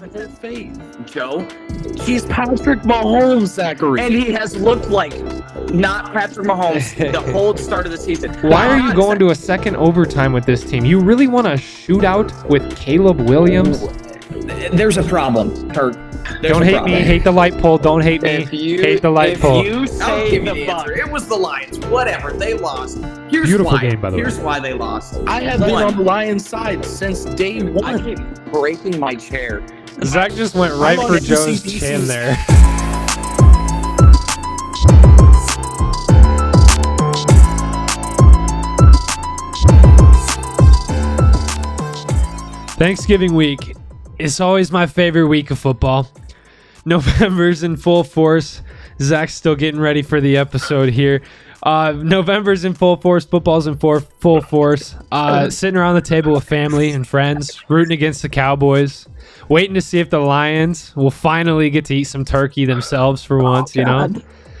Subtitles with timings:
[0.00, 0.76] have in his face?
[1.06, 1.40] Joe,
[2.04, 4.00] He's Patrick Mahomes, Zachary.
[4.00, 5.12] and he has looked like
[5.70, 8.32] not Patrick Mahomes the whole start of the season.
[8.42, 10.84] Why are you going to a second overtime with this team?
[10.84, 13.86] You really want a shootout with Caleb Williams?
[14.72, 15.94] There's a problem, Kurt.
[16.42, 16.92] There's Don't hate problem.
[16.92, 17.00] me.
[17.02, 17.78] Hate the light pole.
[17.78, 18.46] Don't hate me.
[18.50, 19.64] You hate the light if pole.
[19.64, 20.98] you say the the Bucks, answer.
[20.98, 21.78] It was the Lions.
[21.86, 22.32] Whatever.
[22.32, 22.98] They lost.
[23.30, 23.80] Here's Beautiful why.
[23.80, 24.22] game, by the way.
[24.22, 25.20] Here's why they lost.
[25.26, 27.84] I have been on the Lions side since day one.
[27.84, 28.04] I one.
[28.04, 28.18] keep
[28.52, 29.64] breaking my chair.
[30.04, 32.36] Zach just went right for Joe's chin there.
[42.76, 43.74] Thanksgiving week
[44.18, 46.08] is always my favorite week of football.
[46.84, 48.62] November's in full force.
[49.00, 51.22] Zach's still getting ready for the episode here.
[51.62, 53.24] Uh, November's in full force.
[53.24, 54.94] Football's in for, full force.
[55.10, 59.08] Uh, sitting around the table with family and friends, rooting against the Cowboys,
[59.48, 63.38] waiting to see if the Lions will finally get to eat some turkey themselves for
[63.38, 63.74] once.
[63.76, 64.08] you know,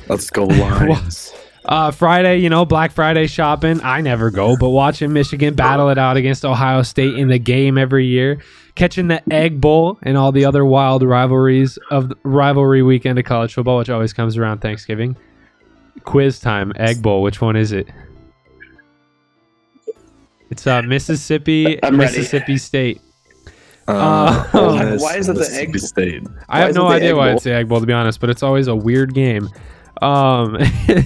[0.08, 1.32] Let's go Lions.
[1.64, 3.80] uh, Friday, you know, Black Friday shopping.
[3.82, 7.76] I never go, but watching Michigan battle it out against Ohio State in the game
[7.78, 8.40] every year,
[8.76, 13.54] catching the Egg Bowl and all the other wild rivalries of rivalry weekend of college
[13.54, 15.16] football, which always comes around Thanksgiving.
[16.04, 17.22] Quiz time, Egg Bowl.
[17.22, 17.88] Which one is it?
[20.50, 22.18] It's uh, Mississippi, I'm ready.
[22.18, 23.00] Mississippi State.
[23.88, 26.22] Uh, Uh, why is it the Mississippi egg- State?
[26.48, 27.34] I have no idea why Bowl?
[27.36, 29.48] it's the Egg Bowl, to be honest, but it's always a weird game.
[30.02, 30.58] Um,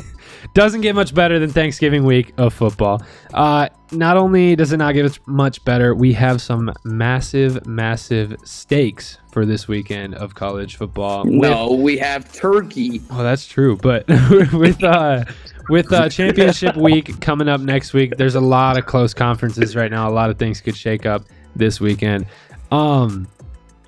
[0.54, 3.02] doesn't get much better than Thanksgiving week of football.
[3.32, 9.18] Uh, not only does it not get much better, we have some massive, massive stakes
[9.32, 11.24] for this weekend of college football.
[11.24, 13.00] With- No, we have turkey.
[13.10, 13.76] Oh, that's true.
[13.76, 14.08] But
[14.52, 15.24] with uh,
[15.68, 19.90] with uh, championship week coming up next week, there's a lot of close conferences right
[19.90, 20.08] now.
[20.08, 21.22] A lot of things could shake up
[21.54, 22.26] this weekend.
[22.70, 23.26] Um,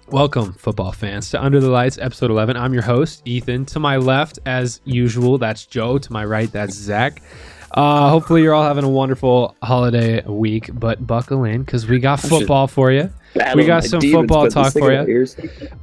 [0.09, 2.57] welcome, football fans, to Under the Lights, episode 11.
[2.57, 3.65] I'm your host, Ethan.
[3.67, 5.99] To my left, as usual, that's Joe.
[5.99, 7.23] To my right, that's Zach.
[7.71, 10.71] Uh, hopefully, you're all having a wonderful holiday week.
[10.75, 13.09] But buckle in because we got football for you.
[13.55, 15.27] We got some football talk for you.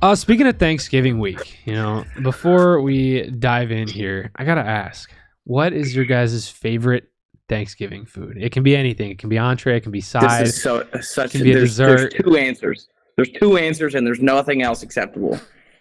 [0.01, 5.09] Uh, speaking of Thanksgiving week, you know, before we dive in here, I gotta ask,
[5.45, 7.09] what is your guys' favorite
[7.49, 8.37] Thanksgiving food?
[8.39, 9.09] It can be anything.
[9.11, 9.75] It can be entree.
[9.75, 10.45] It can be side.
[10.45, 11.31] This is so such.
[11.31, 11.97] Can be a there's, dessert.
[12.11, 12.87] there's two answers.
[13.17, 15.37] There's two answers, and there's nothing else acceptable.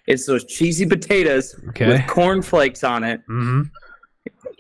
[0.08, 1.86] It's those cheesy potatoes Okay.
[1.86, 3.62] with corn flakes on it, hmm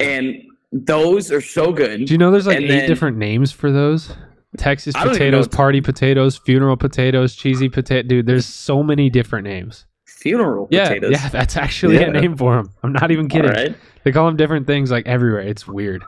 [0.00, 0.36] and
[0.72, 2.04] those are so good.
[2.06, 4.12] Do you know there's like And eight then- different names for those?
[4.56, 8.08] Texas I don't even potatoes, party potatoes, funeral potatoes, cheesy potato.
[8.08, 9.86] Dude, there's so many different names.
[10.06, 11.10] Funeral Yeah, potatoes.
[11.12, 12.70] yeah, that's actually a name for them.
[12.82, 13.50] I'm not even kidding.
[13.50, 13.74] right.
[14.04, 15.40] They call them different things like everywhere.
[15.42, 16.02] It's weird.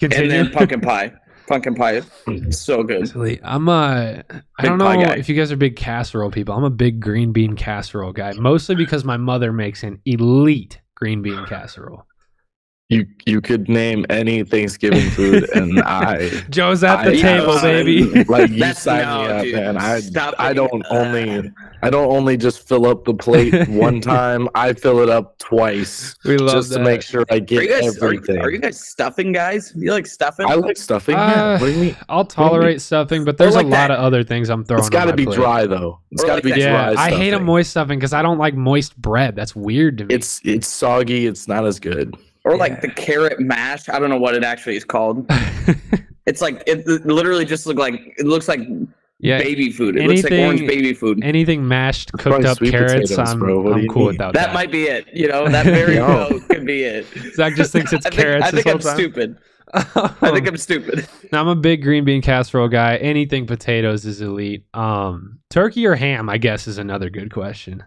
[0.00, 0.24] Continue.
[0.24, 1.12] And then pumpkin pie.
[1.46, 2.02] Pumpkin pie,
[2.50, 3.08] so good.
[3.08, 3.38] Silly.
[3.44, 4.22] I'm uh
[4.58, 5.14] I don't know guy.
[5.14, 6.56] if you guys are big casserole people.
[6.56, 11.22] I'm a big green bean casserole guy, mostly because my mother makes an elite green
[11.22, 12.04] bean casserole.
[12.88, 17.60] You you could name any Thanksgiving food, and I Joe's at the I- table, I-
[17.62, 18.24] baby.
[18.26, 19.54] like you That's- sign no, me up, dude.
[19.56, 19.76] man.
[19.76, 21.50] I Stop I don't Uh, only
[21.82, 24.48] I don't only just fill up the plate one time.
[24.54, 26.78] I fill it up twice we love just that.
[26.78, 28.38] to make sure I get you, guys, are, everything.
[28.38, 29.72] are you guys stuffing guys?
[29.74, 30.46] You like stuffing?
[30.48, 31.16] I like stuffing.
[31.16, 31.52] Uh, yeah.
[31.54, 31.96] What do you mean?
[32.08, 33.90] I'll tolerate stuffing, but there's like a lot that.
[33.90, 34.78] of other things I'm throwing.
[34.78, 35.34] It's got to be plate.
[35.34, 35.98] dry though.
[36.12, 37.02] It's Or got to like be that- Yeah, dry.
[37.06, 39.34] I hate a moist stuffing because I don't like moist bread.
[39.34, 40.14] That's weird to me.
[40.14, 41.26] It's it's soggy.
[41.26, 42.14] It's not as good.
[42.46, 42.58] Or Yeah.
[42.58, 43.88] like the carrot mash?
[43.90, 45.30] I don't know what it actually is called.
[46.28, 48.58] It's like it, it literally just look like it looks like
[49.20, 49.38] yeah.
[49.38, 49.96] baby food.
[49.96, 51.22] It looks like orange baby food.
[51.22, 53.60] Anything mashed, cooked up carrots, potatoes, I'm, bro.
[53.60, 54.06] What do I'm cool mean?
[54.08, 54.52] without that that.
[54.52, 55.06] might be it.
[55.12, 56.06] You know, that very No.
[56.08, 57.06] well could be it.
[57.36, 58.44] Zach just thinks it's I think, carrots.
[58.44, 58.96] I think this I'm whole time.
[58.98, 59.38] stupid.
[59.72, 61.08] I think I'm stupid.
[61.30, 62.96] Now, I'm a big green bean casserole guy.
[62.96, 64.64] Anything potatoes is elite.
[64.74, 67.84] Um, turkey or ham, I guess, is another good question.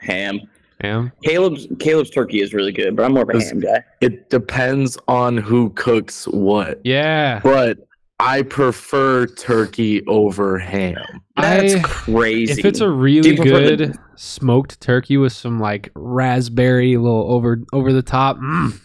[0.00, 0.40] Ham.
[0.80, 1.12] Ham.
[1.22, 3.82] Caleb's Caleb's turkey is really good, but I'm more of a ham guy.
[4.00, 6.80] It depends on who cooks what.
[6.84, 7.40] Yeah.
[7.42, 7.78] But
[8.20, 10.96] I prefer turkey over ham.
[11.36, 12.58] That's I- crazy.
[12.58, 17.00] If it's a really you prefer the- good smoked turkey with some like raspberry, a
[17.00, 18.78] little over over the top, mm,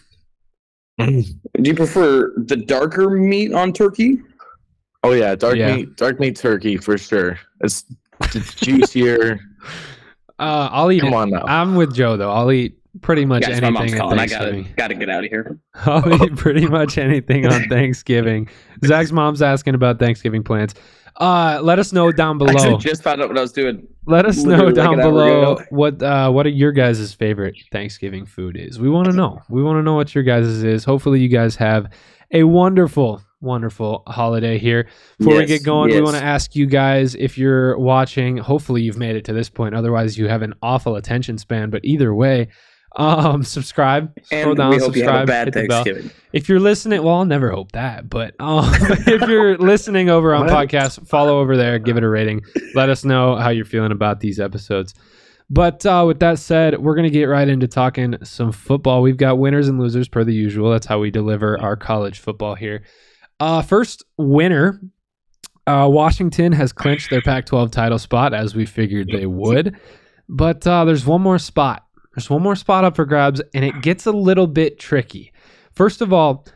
[0.98, 1.24] Do
[1.70, 4.18] you prefer the darker meat on turkey?
[5.02, 5.76] Oh yeah, dark Yeah.
[5.76, 7.38] meat, dark meat turkey for sure.
[7.62, 7.84] It's,
[8.34, 9.40] it's juicier.
[10.40, 11.16] uh, I'll eat Come it.
[11.16, 11.44] on now.
[11.46, 12.32] I'm with Joe though.
[12.32, 14.18] I'll eat pretty much Guys, my mom's anything calling.
[14.18, 15.58] I gotta gotta get out of here.
[15.86, 18.48] I'll eat pretty much anything on Thanksgiving.
[18.84, 20.74] Zach's mom's asking about Thanksgiving plans.
[21.16, 22.50] Uh, let us know down below.
[22.52, 23.86] actually just found out what I was doing.
[24.06, 27.56] Let us know Literally like down an below what uh, what are your guys' favorite
[27.70, 28.80] Thanksgiving food is.
[28.80, 29.40] We want to know.
[29.48, 30.84] We want to know what your guys' is.
[30.84, 31.92] Hopefully, you guys have
[32.32, 34.88] a wonderful wonderful holiday here.
[35.18, 38.36] Before we get going, we want to ask you guys if you're watching.
[38.36, 39.74] Hopefully, you've made it to this point.
[39.74, 41.70] Otherwise, you have an awful attention span.
[41.70, 42.48] But either way,
[42.96, 44.12] um, subscribe.
[44.24, 45.84] Scroll And down, we hope you have subscribe, a bad hit the bell.
[45.84, 46.10] Thanksgiving.
[46.32, 50.48] If you're listening, well, I'll never hope that, but um, if you're listening over on
[50.48, 52.42] podcast, follow over there, give it a rating.
[52.74, 54.94] Let us know how you're feeling about these episodes.
[55.52, 59.02] But uh, with that said, we're going to get right into talking some football.
[59.02, 60.70] We've got winners and losers per the usual.
[60.70, 62.84] That's how we deliver our college football here.
[63.40, 64.80] Uh, first winner
[65.66, 69.76] uh, Washington has clinched their Pac 12 title spot as we figured they would.
[70.28, 71.84] But uh, there's one more spot.
[72.14, 75.32] There's one more spot up for grabs, and it gets a little bit tricky.
[75.72, 76.46] First of all,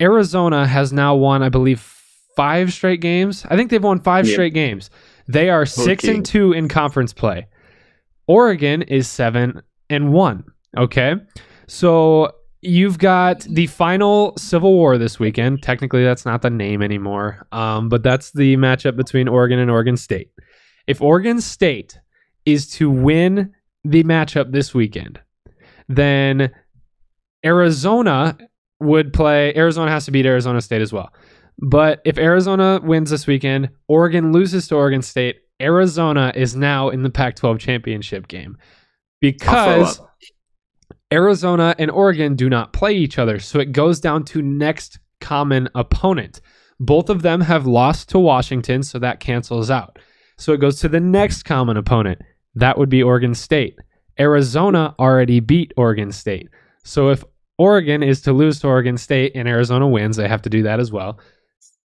[0.00, 1.80] Arizona has now won, I believe,
[2.36, 3.46] five straight games.
[3.48, 4.32] I think they've won five Yeah.
[4.32, 4.90] straight games.
[5.28, 6.14] They are six Okay.
[6.16, 7.46] and two in conference play.
[8.26, 10.44] Oregon is seven and one.
[10.76, 11.14] Okay.
[11.68, 12.32] So
[12.66, 15.62] you've got the final Civil War this weekend.
[15.62, 19.96] Technically, that's not the name anymore, um, but that's the matchup between Oregon and Oregon
[19.96, 20.30] State.
[20.86, 21.98] If Oregon State
[22.44, 23.54] is to win
[23.84, 25.20] the matchup this weekend,
[25.88, 26.50] then
[27.44, 28.36] Arizona
[28.80, 29.54] would play.
[29.54, 31.12] Arizona has to beat Arizona State as well.
[31.58, 37.02] But if Arizona wins this weekend, Oregon loses to Oregon State, Arizona is now in
[37.02, 38.58] the Pac 12 championship game
[39.20, 40.00] because
[41.12, 43.38] Arizona and Oregon do not play each other.
[43.38, 46.40] So it goes down to next common opponent.
[46.80, 49.98] Both of them have lost to Washington, so that cancels out.
[50.36, 52.20] So it goes to the next common opponent.
[52.54, 53.78] That would be Oregon State.
[54.18, 56.48] Arizona already beat Oregon State.
[56.84, 57.24] So if
[57.58, 60.80] Oregon is to lose to Oregon State and Arizona wins, they have to do that
[60.80, 61.18] as well.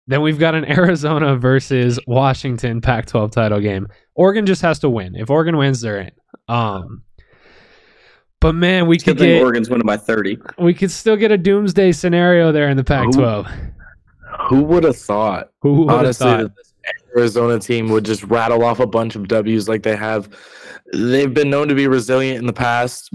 [0.06, 3.88] Then we've got an Arizona versus Washington Pac 12 title game.
[4.14, 5.14] Oregon just has to win.
[5.14, 6.11] If Oregon wins, they're in.
[6.49, 7.03] Um,
[8.41, 10.38] but man, we Good could get Oregon's winning by 30.
[10.59, 13.47] we could still get a doomsday scenario there in the Pac 12.
[14.49, 15.50] Who would have thought?
[15.62, 16.56] Who would have Honestly, thought?
[16.56, 16.75] this
[17.17, 20.29] Arizona team would just rattle off a bunch of W's like they have.
[20.93, 23.11] They've been known to be resilient in the past.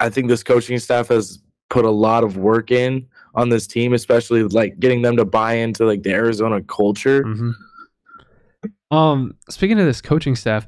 [0.00, 3.92] I think this coaching staff has put a lot of work in on this team,
[3.92, 7.24] especially like getting them to buy into like the Arizona culture.
[7.24, 7.52] Mhm.
[8.90, 10.66] Um, speaking of this coaching staff,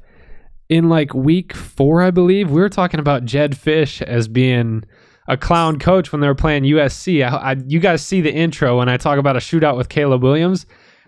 [0.68, 4.84] in like week four, I believe we were talking about Jedd Fisch as being
[5.28, 7.26] a clown coach when they were playing USC.
[7.26, 10.22] I, I, you guys see the intro when I talk about a shootout with Caleb
[10.22, 10.66] Williams.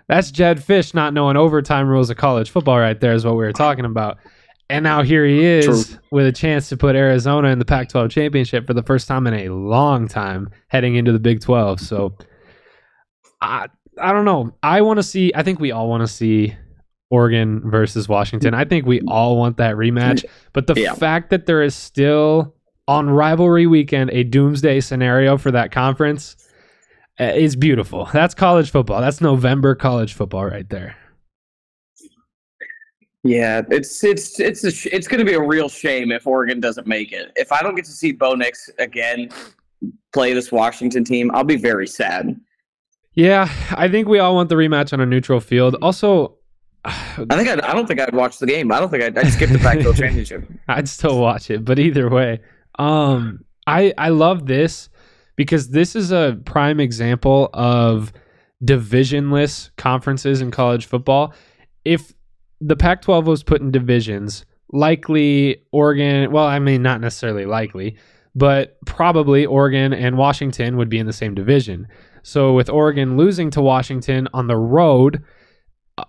[0.08, 2.78] That's Jedd Fisch not knowing overtime rules of college football.
[2.78, 4.18] Right there is what we were talking about.
[4.68, 5.98] And now here he is True.
[6.10, 9.34] with a chance to put Arizona in the Pac-12 championship for the first time in
[9.34, 11.78] a long time, heading into the Big 12.
[11.78, 12.16] So,
[13.40, 13.68] I
[14.00, 14.54] I don't know.
[14.62, 15.32] I want to see.
[15.34, 16.54] I think we all want to see
[17.10, 18.54] Oregon versus Washington.
[18.54, 20.24] I think we all want that rematch.
[20.52, 20.94] But the Yeah.
[20.94, 22.54] fact that there is still
[22.88, 26.36] on rivalry weekend a doomsday scenario for that conference
[27.20, 28.08] uh, is beautiful.
[28.12, 29.00] That's college football.
[29.00, 30.96] That's November college football right there.
[33.24, 36.60] Yeah, it's it's it's a sh- it's going to be a real shame if Oregon
[36.60, 37.32] doesn't make it.
[37.34, 39.30] If I don't get to see Bo Nix again
[40.12, 42.38] play this Washington team, I'll be very sad.
[43.14, 45.74] Yeah, I think we all want the rematch on a neutral field.
[45.82, 46.35] Also,
[46.86, 48.70] I think I'd, I don't think I'd watch the game.
[48.70, 50.44] I don't think I'd, I'd skip the Pac-12 championship.
[50.68, 52.40] I'd still watch it, but either way,
[52.78, 54.88] um, I I love this
[55.34, 58.12] because this is a prime example of
[58.64, 61.34] divisionless conferences in college football.
[61.84, 62.12] If
[62.60, 66.30] the Pac-12 was put in divisions, likely Oregon.
[66.32, 67.96] Well, I mean, not necessarily likely,
[68.34, 71.86] but probably Oregon and Washington would be in the same division.
[72.22, 75.22] So with Oregon losing to Washington on the road,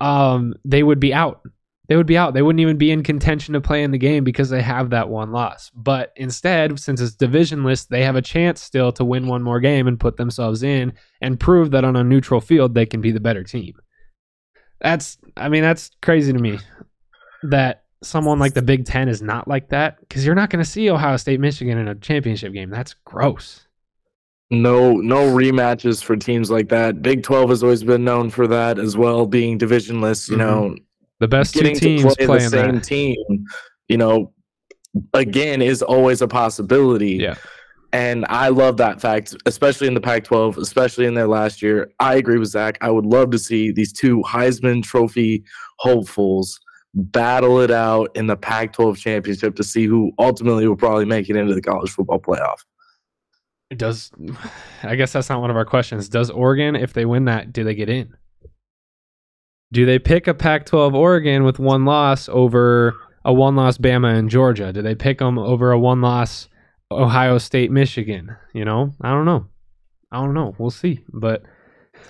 [0.00, 1.42] um, they would be out
[1.88, 2.34] they would be out.
[2.34, 5.08] They wouldn't even be in contention to play in the game because they have that
[5.08, 5.70] one loss.
[5.74, 9.88] But instead, since it's divisionless, they have a chance still to win one more game
[9.88, 10.92] and put themselves in
[11.22, 13.74] and prove that on a neutral field they can be the better team.
[14.80, 16.58] That's I mean that's crazy to me
[17.44, 20.70] that someone like the Big 10 is not like that cuz you're not going to
[20.70, 22.70] see Ohio State Michigan in a championship game.
[22.70, 23.66] That's gross.
[24.50, 27.02] No, no rematches for teams like that.
[27.02, 30.28] Big Twelve has always been known for that as well, being divisionless.
[30.30, 30.38] You Mhm.
[30.38, 30.76] know,
[31.20, 32.84] The best two teams play the same that.
[32.84, 33.16] team,
[33.88, 34.32] you know,
[35.12, 37.16] again is always a possibility.
[37.16, 37.34] Yeah.
[37.92, 41.90] And I love that fact, especially in the Pac 12, especially in their last year.
[42.00, 42.76] I agree with Zach.
[42.82, 45.42] I would love to see these two Heisman Trophy
[45.78, 46.58] hopefuls
[46.94, 51.28] battle it out in the Pac 12 championship to see who ultimately will probably make
[51.30, 52.58] it into the college football playoff.
[53.76, 54.10] Does
[54.82, 56.08] I guess that's not one of our questions.
[56.08, 58.14] Does Oregon, if they win that, do they get in?
[59.72, 62.94] Do they pick a Pac-12 Oregon with one loss over
[63.26, 64.72] a one-loss Bama and Georgia?
[64.72, 66.48] Do they pick them over a one-loss
[66.90, 68.34] Ohio State Michigan?
[68.54, 69.46] You know, I don't know.
[70.10, 70.54] I don't know.
[70.58, 71.04] We'll see.
[71.12, 71.42] But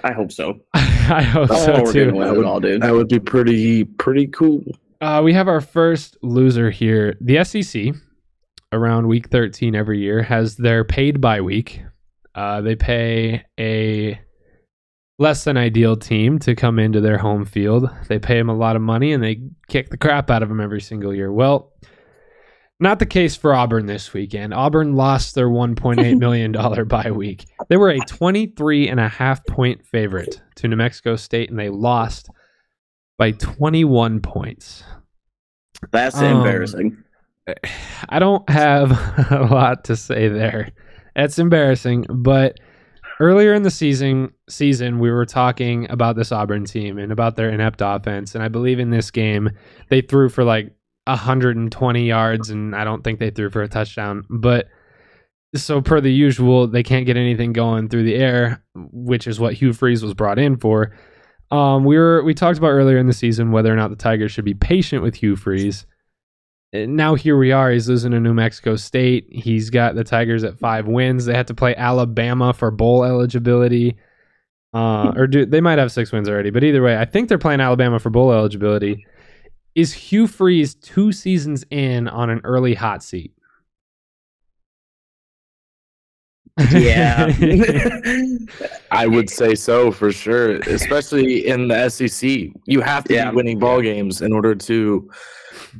[0.05, 0.61] I hope so.
[0.75, 2.11] I hope Oh, so we're too.
[2.13, 2.83] gonna win it all, dude.
[2.83, 4.63] That would be pretty pretty cool.
[5.01, 7.17] Uh, we have our first loser here.
[7.21, 7.95] The SEC,
[8.73, 11.83] around week 13 every year, has their paid bye week.
[12.35, 14.21] Uh, they pay a
[15.19, 17.89] less than ideal team to come into their home field.
[18.09, 20.61] They pay them a lot of money and they kick the crap out of them
[20.61, 21.33] every single year.
[21.33, 21.73] Well,
[22.79, 24.55] not the case for Auburn this weekend.
[24.55, 26.53] Auburn lost their $1.8 million
[26.89, 27.45] bye week.
[27.69, 31.71] They were a 23 and a half point favorite to New Mexico State and they
[31.71, 32.29] lost
[33.17, 34.85] by 21 points.
[35.91, 37.03] That's Um, embarrassing.
[38.09, 38.91] I don't have
[39.31, 40.71] a lot to say there.
[41.17, 42.59] It's embarrassing, but
[43.21, 47.51] earlier in the season season we were talking about this Auburn team and about their
[47.51, 49.51] inept offense and I believe in this game
[49.89, 50.73] they threw for like
[51.07, 54.69] 120 yards and I don't think they threw for a touchdown, but
[55.55, 59.55] so per the usual they can't get anything going through the air, which is what
[59.55, 60.95] Hugh Freeze was brought in for.
[61.51, 64.33] Um, we were we talked about earlier in the season whether or not the Tigers
[64.33, 65.87] should be patient with Hugh Freeze.
[66.73, 67.71] And now here we are.
[67.71, 69.27] He's losing to New Mexico State.
[69.31, 71.25] He's got the Tigers at five wins.
[71.25, 73.97] They had to play Alabama for bowl eligibility.
[74.75, 76.51] Uh, or do they might have six wins already?
[76.51, 79.07] But either way, I think they're playing Alabama for bowl eligibility.
[79.75, 83.33] Is Hugh Freeze two seasons in on an early hot seat?
[86.73, 87.33] Yeah.
[88.91, 92.29] I would say so for sure, especially in the SEC.
[92.67, 93.31] You have to Yeah.
[93.31, 95.09] be winning ball games in order to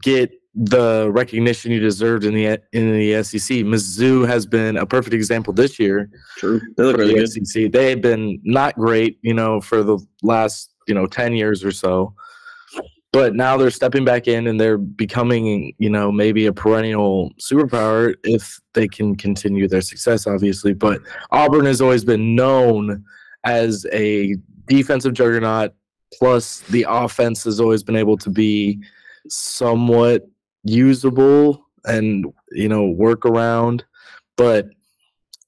[0.01, 0.31] get
[0.61, 3.59] the recognition you deserved in the in the SEC.
[3.59, 6.61] Mizzou has been a perfect example this year True.
[6.77, 7.47] they look really the good.
[7.47, 7.71] SEC.
[7.71, 11.71] They have been not great, you know, for the last you know ten years or
[11.71, 12.15] so.
[13.13, 18.15] But now they're stepping back in and they're becoming, you know, maybe a perennial superpower
[18.23, 20.75] if they can continue their success, obviously.
[20.75, 21.01] But
[21.31, 23.05] Auburn has always been known
[23.45, 24.37] as a
[24.67, 25.73] defensive juggernaut.
[26.19, 28.83] Plus, the offense has always been able to be
[29.29, 30.27] somewhat
[30.69, 33.85] usable and, you know, work around.
[34.37, 34.67] But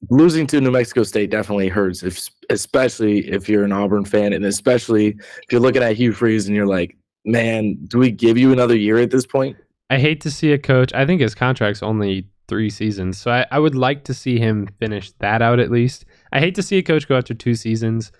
[0.08, 4.44] losing to New Mexico State definitely hurts, if, especially if you're an Auburn fan, and
[4.44, 8.52] especially if you're looking at Hugh Freeze and you're like, man, do we give you
[8.52, 9.56] another year at this point?
[9.90, 10.92] I hate to see a coach.
[10.94, 14.68] I think his contract's only three seasons, so I, I would like to see him
[14.78, 16.04] finish that out at least.
[16.32, 18.10] I hate to see a coach go after two seasons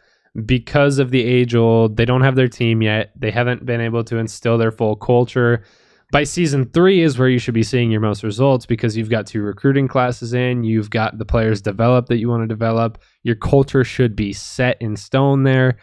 [0.45, 1.97] because of the age old.
[1.97, 3.13] They don't have their team yet.
[3.17, 5.65] They haven't been able to instill their full culture.
[6.13, 9.27] By season three is where you should be seeing your most results because you've got
[9.27, 13.01] two recruiting classes in, you've got the players developed that you want to develop.
[13.23, 15.79] Your culture should be set in stone there.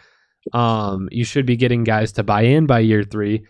[0.52, 3.44] Um, you should be getting guys to buy in by year three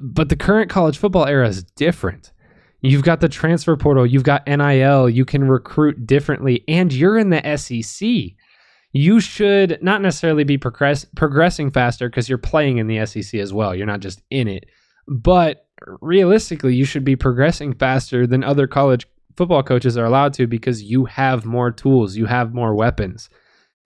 [0.00, 2.32] but the current college football era is different.
[2.80, 7.30] You've got the transfer portal, you've got NIL, you can recruit differently, and you're in
[7.30, 8.36] the SEC.
[8.92, 13.52] You should not necessarily be progress- progressing faster because you're playing in the SEC as
[13.52, 13.74] well.
[13.74, 14.66] You're not just in it.
[15.08, 15.63] But
[16.00, 20.82] realistically, you should be progressing faster than other college football coaches are allowed to because
[20.82, 23.28] you have more tools, you have more weapons.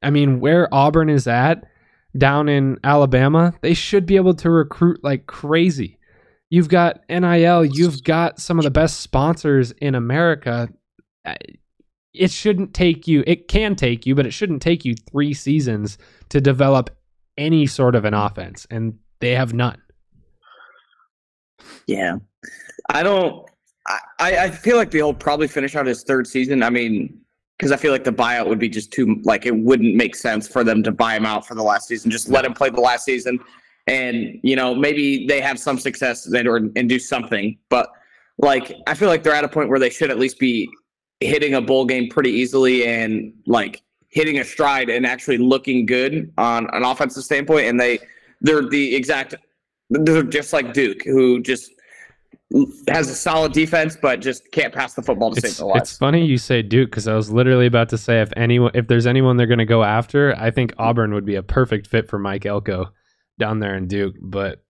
[0.03, 1.65] I mean, where Auburn is at,
[2.17, 5.99] down in Alabama, they should be able to recruit like crazy.
[6.51, 10.69] You've got NIL, you've got some of the best sponsors in America.
[12.15, 15.99] It shouldn't take you, it can take you, but it shouldn't take you three seasons
[16.31, 16.91] to develop
[17.37, 19.81] any sort of an offense, and they have none.
[21.89, 22.19] Yeah.
[22.91, 23.45] I don't.
[24.19, 26.63] I, I feel like they'll probably finish out his third season.
[26.63, 27.19] I mean,
[27.57, 30.47] because I feel like the buyout would be just too like it wouldn't make sense
[30.47, 32.11] for them to buy him out for the last season.
[32.11, 33.41] Just let him play the last season,
[33.87, 37.57] and you know maybe they have some success and or and do something.
[37.71, 37.91] But
[38.37, 40.69] like I feel like they're at a point where they should at least be
[41.21, 46.33] hitting a bowl game pretty easily and like hitting a stride and actually looking good
[46.37, 47.67] on an offensive standpoint.
[47.67, 47.99] And they
[48.43, 49.35] they're the exact
[49.91, 51.73] they're just like Duke, who just
[52.89, 55.91] has a solid defense, but just can't pass the football to It's, save their lives.
[55.91, 58.87] it's funny you say Duke because I was literally about to say if anyone, if
[58.89, 62.09] there's anyone they're going to go after, I think Auburn would be a perfect fit
[62.09, 62.91] for Mike Elko
[63.39, 64.15] down there in Duke.
[64.21, 64.63] But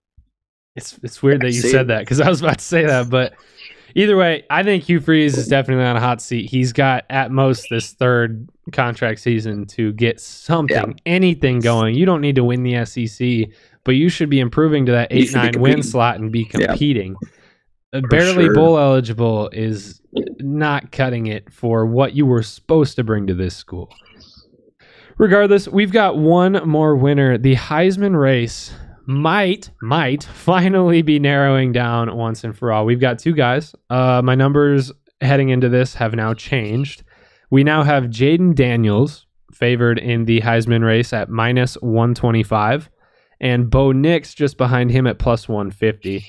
[0.75, 3.09] it's it's weird that you said that because I was about to say that.
[3.09, 3.33] But
[3.95, 6.49] either way, I think Hugh Freeze is definitely on a hot seat.
[6.49, 11.95] He's got at most this third contract season to get something, anything going.
[11.95, 13.49] You don't need to win the SEC,
[13.85, 17.15] but you should be improving to that eight nine win slot and be competing.
[17.15, 17.27] Uh,
[17.91, 18.53] Barely sure.
[18.53, 20.01] bowl eligible is
[20.39, 23.91] not cutting it for what you were supposed to bring to this school.
[25.17, 27.37] Regardless, we've got one more winner.
[27.37, 28.71] The Heisman race
[29.05, 32.85] might might finally be narrowing down once and for all.
[32.85, 33.73] We've got two guys.
[33.89, 37.03] Uh, my numbers heading into this have now changed.
[37.49, 42.89] We now have Jayden Daniels favored in the Heisman race at minus 125,
[43.41, 46.23] and Bo Nix just behind him at plus 150.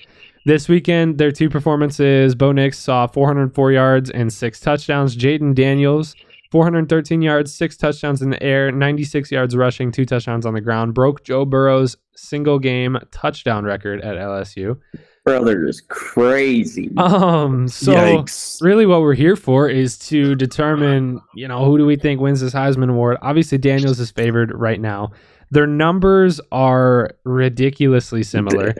[0.46, 5.14] This weekend, their two performances Bo Nix saw 404 yards and six touchdowns.
[5.14, 6.14] Jayden Daniels,
[6.50, 10.94] 413 yards, six touchdowns in the air, 96 yards rushing, two touchdowns on the ground,
[10.94, 14.78] broke Joe Burrow's single game touchdown record at LSU.
[15.26, 16.90] Brother is crazy.
[16.96, 18.62] Um, so Yikes.
[18.62, 22.40] really what we're here for is to determine, you know, who do we think wins
[22.40, 23.18] this Heisman Award?
[23.20, 25.12] Obviously, Daniels is favored right now.
[25.50, 28.74] Their numbers are ridiculously similar.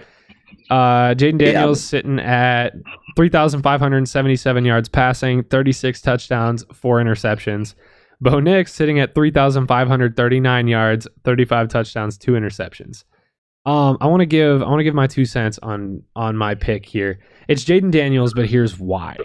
[0.71, 1.53] Uh, Jayden Yeah.
[1.53, 2.75] Daniels sitting at
[3.17, 7.75] 3,577 yards passing, 36 touchdowns, four interceptions.
[8.21, 13.05] Bo Nix sitting at 3,539 yards, 35 touchdowns, two interceptions.
[13.67, 16.55] Um, I want to give I want to give my two cents on on my
[16.55, 17.19] pick here.
[17.49, 19.17] It's Jayden Daniels, but here's why.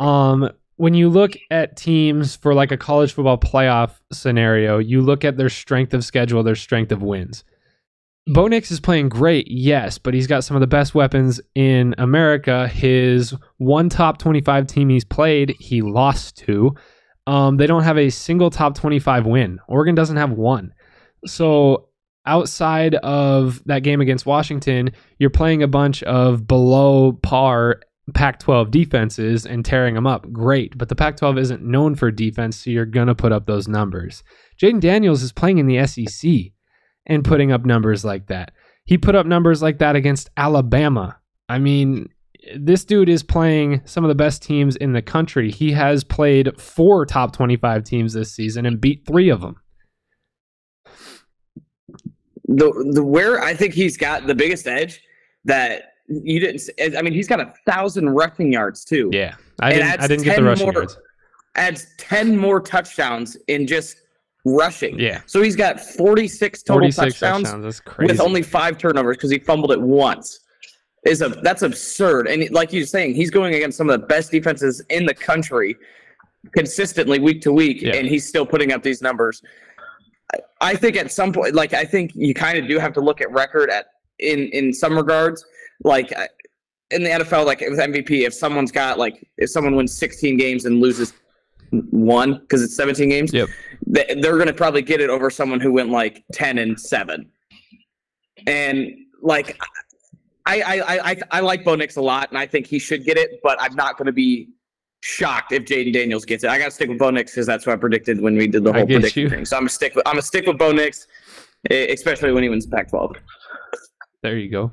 [0.00, 5.24] Um, when you look at teams for like a college football playoff scenario, you look
[5.24, 7.44] at their strength of schedule, their strength of wins.
[8.28, 11.94] Bo Nix is playing great, yes, but he's got some of the best weapons in
[11.96, 12.66] America.
[12.66, 16.74] His one top 25 team he's played, he lost to.
[17.28, 19.60] Um, they don't have a single top 25 win.
[19.68, 20.74] Oregon doesn't have one.
[21.24, 21.88] So
[22.26, 24.90] outside of that game against Washington,
[25.20, 27.80] you're playing a bunch of below par
[28.12, 30.30] Pac 12 defenses and tearing them up.
[30.32, 30.76] Great.
[30.76, 33.68] But the Pac 12 isn't known for defense, so you're going to put up those
[33.68, 34.24] numbers.
[34.60, 36.52] Jayden Daniels is playing in the SEC
[37.06, 38.52] and putting up numbers like that.
[38.84, 41.18] He put up numbers like that against Alabama.
[41.48, 42.08] I mean,
[42.56, 45.50] this dude is playing some of the best teams in the country.
[45.50, 49.56] He has played four top 25 teams this season and beat three of them.
[52.48, 55.00] the the where I think he's got the biggest edge
[55.44, 56.62] that you didn't.
[56.96, 59.10] I mean, he's got a thousand rushing yards too.
[59.12, 59.34] Yeah.
[59.60, 60.98] I It didn't, I didn't get the 10 rushing more- yards.
[61.56, 64.02] Adds ten more touchdowns in just
[64.46, 64.98] rushing.
[64.98, 65.20] Yeah.
[65.26, 67.82] So he's got forty six total 46 touchdowns, touchdowns.
[67.98, 70.40] With only five turnovers because he fumbled it once.
[71.04, 72.26] Is a that's absurd.
[72.28, 75.76] And like you're saying, he's going against some of the best defenses in the country
[76.54, 77.94] consistently week to week, Yeah.
[77.94, 79.42] and he's still putting up these numbers.
[80.34, 83.00] I- I think at some point, like I think you kind of do have to
[83.00, 83.86] look at record at
[84.18, 85.44] in in some regards.
[85.84, 86.10] Like
[86.90, 90.64] in the NFL, like with MVP, if someone's got like if someone wins 16 games
[90.64, 91.12] and loses
[91.90, 93.48] one because it's 17 games, Yep.
[93.86, 97.30] They, they're going to probably get it over someone who went like 10 and seven.
[98.46, 99.58] And like
[100.44, 103.04] I I I I, I like Bo Nix a lot, and I think he should
[103.04, 104.48] get it, but I'm not going to be
[105.02, 106.50] shocked if Jayden Daniels gets it.
[106.50, 108.64] I got to stick with Bo Nix because that's what I predicted when we did
[108.64, 109.30] the whole get prediction you.
[109.30, 109.44] thing.
[109.44, 111.06] So I'm gonna stick with I'm gonna stick with Bo Nix,
[111.70, 113.16] especially when he wins Pac-12.
[114.22, 114.70] there you go.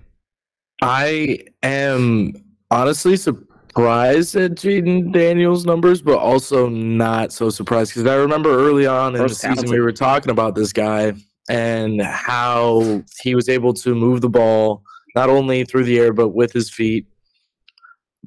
[0.81, 2.33] I am
[2.69, 3.52] honestly surprised
[4.35, 9.21] at Jayden Daniels' numbers, but also not so surprised because I remember early on in
[9.21, 11.13] the season we were talking about this guy
[11.49, 14.83] and how he was able to move the ball
[15.15, 17.07] not only through the air but with his feet.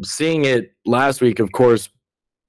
[0.02, 1.88] Seeing it last week, of course,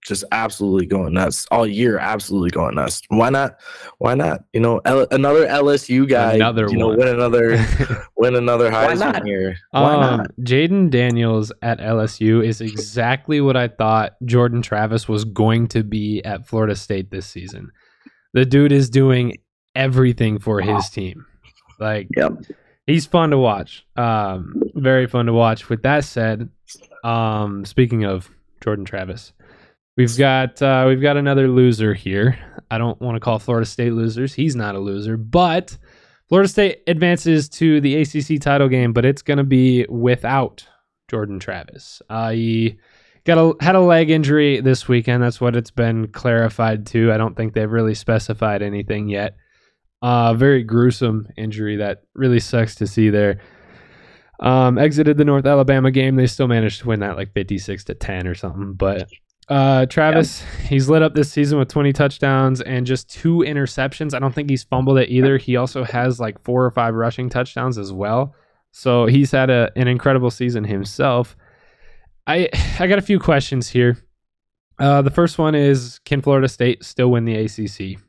[0.07, 1.97] just absolutely going nuts all year.
[1.97, 3.01] Absolutely going nuts.
[3.09, 3.59] Why not?
[3.99, 4.43] Why not?
[4.53, 6.33] You know, L- another LSU guy.
[6.35, 6.97] Another you know, one.
[6.97, 7.65] win another
[8.17, 9.25] win another Why Heisman not?
[9.25, 9.57] here.
[9.71, 10.31] Why Um, not?
[10.41, 16.23] Jayden Daniels at LSU is exactly what I thought Jordan Travis was going to be
[16.23, 17.71] at Florida State this season.
[18.33, 19.37] The dude is doing
[19.75, 21.25] everything for his team.
[21.79, 22.33] Like, Yep.
[22.87, 23.85] he's fun to watch.
[23.95, 25.69] Um, very fun to watch.
[25.69, 26.49] With that said,
[27.03, 28.29] um, speaking of
[28.63, 29.33] Jordan Travis,
[29.97, 32.39] we've got uh, we've got another loser here.
[32.71, 34.33] I don't want to call Florida State losers.
[34.33, 35.77] He's not a loser, but
[36.29, 40.65] Florida State advances to the ACC title game, but it's going to be without
[41.09, 42.01] Jordan Travis.
[42.09, 42.77] Uh, he
[43.25, 45.23] got a had a leg injury this weekend.
[45.23, 47.11] That's what it's been clarified to.
[47.11, 49.35] I don't think they've really specified anything yet.
[50.01, 53.41] Uh, very gruesome injury that really sucks to see there.
[54.39, 56.15] Um, exited the North Alabama game.
[56.15, 58.73] They still managed to win that like 56 to 10 or something.
[58.73, 59.09] But
[59.49, 64.13] uh, Travis, he's lit up this season with 20 touchdowns and just two interceptions.
[64.13, 65.37] I don't think he's fumbled it either.
[65.37, 68.33] He also has like four or five rushing touchdowns as well.
[68.71, 71.35] So he's had a, an incredible season himself.
[72.25, 73.97] I I got a few questions here.
[74.79, 77.99] Uh, the first one is Can Florida State still win the ACC?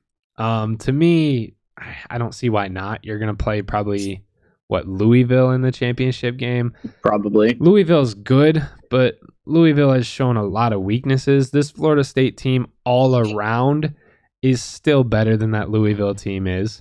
[0.43, 3.05] Um, to me, I- I don't see why not.
[3.05, 4.23] You're going to play probably
[4.67, 6.75] what Louisville in the championship game.
[7.01, 7.57] Probably.
[7.59, 11.51] Louisville's good, but Louisville has shown a lot of weaknesses.
[11.51, 13.95] This Florida State team all around
[14.43, 16.81] is still better than that Louisville team is.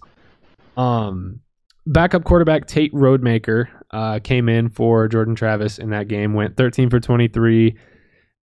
[0.75, 1.39] Um,
[1.85, 6.33] backup quarterback Tate Rodemaker uh, came in for Jordan Travis in that game.
[6.33, 7.75] Went 13 for 23.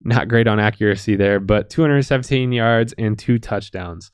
[0.03, 4.11] Not great on accuracy there, but 217 yards and two touchdowns.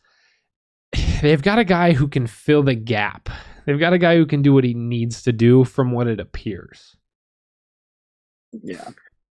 [1.22, 3.28] they've got a guy who can fill the gap.
[3.66, 6.18] They've got a guy who can do what he needs to do from what it
[6.20, 6.96] appears.
[8.62, 8.88] Yeah.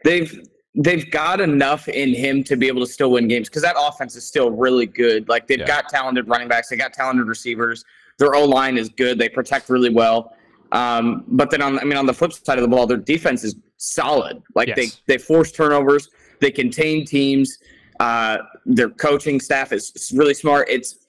[0.03, 0.43] They've
[0.75, 4.17] they've got enough in him to be able to still win games because that offense
[4.17, 5.29] is still really good.
[5.29, 5.67] Like they've Yeah.
[5.67, 7.85] got talented running backs, they got talented receivers.
[8.19, 9.19] Their O line is good.
[9.19, 10.33] They protect really well.
[10.73, 13.45] Um, but then on I mean on the flip side of the ball, their defense
[13.45, 14.43] is solid.
[14.55, 14.77] Like Yes.
[14.77, 16.09] they they force turnovers,
[16.41, 17.59] they contain teams.
[18.01, 20.69] Uh, their coaching staff is is really smart.
[20.69, 21.07] It's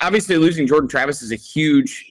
[0.00, 2.09] obviously losing Jordan Travis is a huge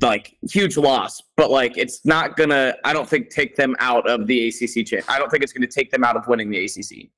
[0.00, 4.26] like huge loss, but like it's not gonna I don't think take them out of
[4.26, 5.04] the ACC champ.
[5.08, 7.10] I don't think it's gonna take them out of winning the ACC.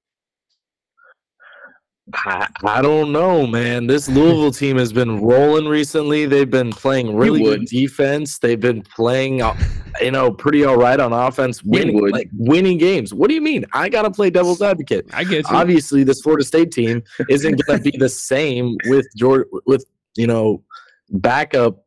[2.13, 3.87] I, I don't know, man.
[3.87, 6.27] This Louisville team has been rolling recently.
[6.27, 8.39] They've been playing really good defense.
[8.39, 9.57] They've been playing, uh,
[10.03, 13.15] you know, pretty all right on offense, winning, like winning games.
[13.15, 13.65] What do you mean?
[13.73, 15.07] I gotta play devil's advocate.
[15.15, 15.57] I get you.
[15.57, 20.63] Obviously, this Florida State team isn't gonna be the same with George with you know
[21.11, 21.84] backup,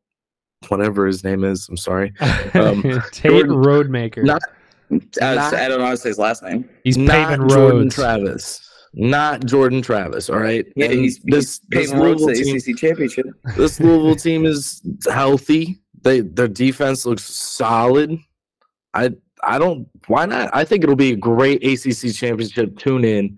[0.68, 1.68] whatever his name is.
[1.70, 2.14] I'm sorry.
[2.54, 4.24] um, Tate Jordan- Rodemaker.
[4.24, 4.42] not-
[4.92, 6.70] As, Not- I don't know how to say his last name.
[6.84, 7.96] He's not paving Jordan roads.
[7.96, 8.64] Travis.
[8.94, 10.30] Not Jordan Travis.
[10.30, 10.66] All right.
[10.76, 13.26] Yeah, he's, this he's this roads to Louisville the team ACC championship.
[13.56, 15.80] this Louisville team is healthy.
[16.04, 18.18] They their defense looks solid.
[18.94, 19.12] I
[19.44, 20.50] I don't why not?
[20.54, 23.38] I think it'll be a great ACC championship tune in.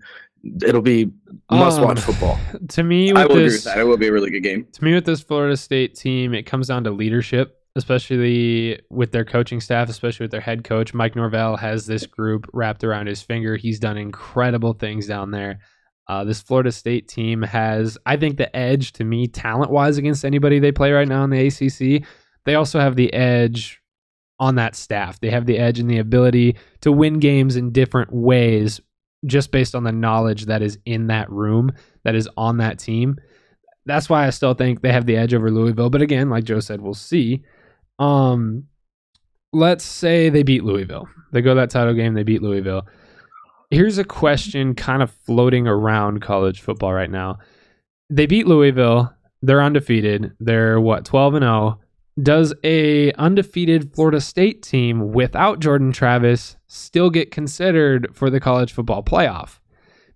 [0.62, 1.10] It'll be
[1.50, 2.38] must watch Um, football.
[2.68, 3.78] To me, I will agree with that.
[3.78, 4.66] It will be a really good game.
[4.72, 9.24] to me with this Florida State team, it comes down to leadership, especially with their
[9.24, 10.94] coaching staff, especially with their head coach.
[10.94, 13.56] Mike Norvell has this group wrapped around his finger.
[13.56, 15.60] He's done incredible things down there.
[16.08, 20.24] Uh, this Florida State team has, I think, the edge to me, talent wise, against
[20.24, 22.04] anybody they play right now in the ACC.
[22.46, 23.80] They also have the edge
[24.40, 25.20] on that staff.
[25.20, 28.80] They have the edge and the ability to win games in different ways
[29.26, 31.72] just based on the knowledge that is in that room,
[32.04, 33.16] that is on that team
[33.86, 35.90] that's why I still think they have the edge over Louisville.
[35.90, 37.42] But again, like Joe said, we'll see.
[37.98, 38.64] Um,
[39.52, 41.08] let's say they beat Louisville.
[41.32, 42.86] They go that title game, they beat Louisville.
[43.70, 47.38] Here's a question kind of floating around college football right now.
[48.10, 50.32] They beat Louisville, they're undefeated.
[50.40, 51.80] They're what, 12 and 0.
[52.20, 58.72] Does a undefeated Florida State team without Jordan Travis still get considered for the college
[58.72, 59.60] football playoff?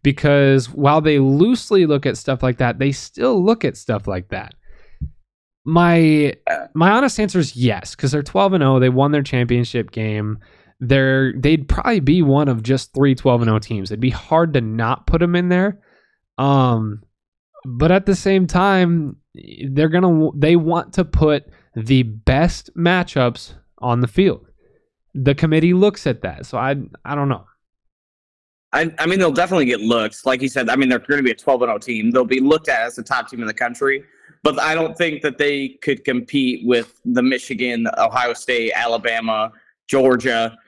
[0.05, 4.29] because while they loosely look at stuff like that, they still look at stuff like
[4.29, 4.55] that.
[5.65, 6.35] My
[6.75, 8.79] my honest answer is yes, because they're 12 and 0.
[8.79, 10.39] They won their championship game.
[10.79, 13.91] They're they'd probably be one of just three 12 and 0 teams.
[13.91, 15.81] It'd be hard to not put them in there.
[16.37, 17.03] Um,
[17.65, 19.17] but at the same time,
[19.71, 24.47] they're gonna they want to put the best matchups on the field.
[25.15, 27.47] The committee looks at that, so I I don't know.
[28.73, 30.27] I, I mean, they'll definitely get looks.
[30.27, 32.11] Like you said, I mean, they're going to be a 12 0 team.
[32.11, 34.03] They'll be looked at as the top team in the country.
[34.43, 39.53] But I don't think that they could compete with the Michigan, Ohio State, Alabama,
[39.87, 40.59] Georgia.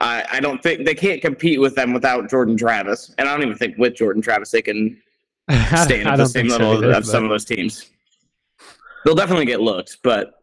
[0.00, 3.14] I, I don't think they can't compete with them without Jordan Travis.
[3.18, 5.00] And I don't even think with Jordan Travis they can
[5.76, 7.90] stay at the same so level either, of some of those teams.
[9.04, 10.39] They'll definitely get looked, but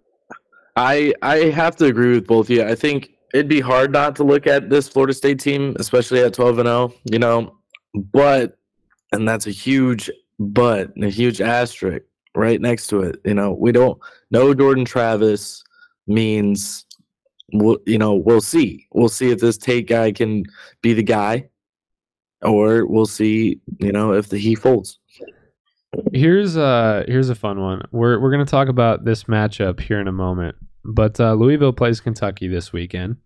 [0.77, 2.63] I I have to agree with both of you.
[2.63, 6.33] I think it'd be hard not to look at this Florida State team, especially at
[6.33, 7.57] 12 and 0, you know.
[8.13, 8.57] But
[9.11, 10.09] and that's a huge
[10.39, 12.03] but, a huge asterisk
[12.35, 13.19] right next to it.
[13.25, 13.97] You know, we don't
[14.29, 15.63] know Jordan Travis
[16.05, 16.85] means
[17.53, 18.85] we'll, you know, we'll see.
[18.93, 20.43] We'll see if this Tate guy can
[20.83, 21.49] be the guy
[22.43, 24.99] or we'll see, you know, if the he folds.
[26.13, 27.81] Here's uh here's a fun one.
[27.91, 30.55] We're we're gonna talk about this matchup here in a moment.
[30.87, 33.17] But uh, Louisville plays Kentucky this weekend.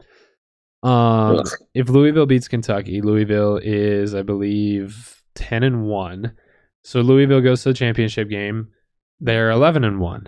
[0.84, 1.44] Um,
[1.76, 6.34] if Louisville beats Kentucky, Louisville is, I believe, ten and one.
[6.84, 8.70] So Louisville goes to the championship game.
[9.20, 10.28] They're eleven and one.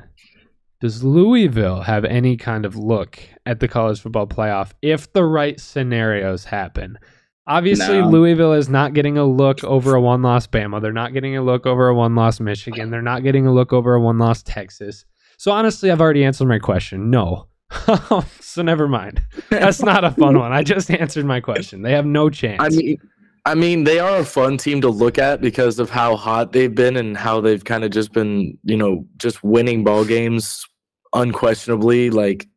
[0.79, 5.59] Does Louisville have any kind of look at the college football playoff if the right
[5.59, 6.99] scenarios happen?
[7.47, 8.09] Obviously, No.
[8.09, 10.81] Louisville is not getting a look over a one loss Bama.
[10.81, 12.91] They're not getting a look over a one loss Michigan.
[12.91, 15.05] They're not getting a look over a one loss Texas.
[15.43, 17.09] So, honestly, I've already answered my question.
[17.09, 17.47] No.
[18.39, 19.21] so, never mind.
[19.49, 20.53] That's not a fun one.
[20.53, 21.81] I just answered my question.
[21.81, 22.61] They have no chance.
[22.61, 22.97] I mean,
[23.45, 26.73] I mean, they are a fun team to look at because of how hot they've
[26.73, 30.65] been and how they've kind of just been, you know, just winning ball games
[31.11, 32.09] unquestionably.
[32.09, 32.47] Like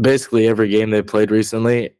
[0.00, 1.90] basically every game they played recently.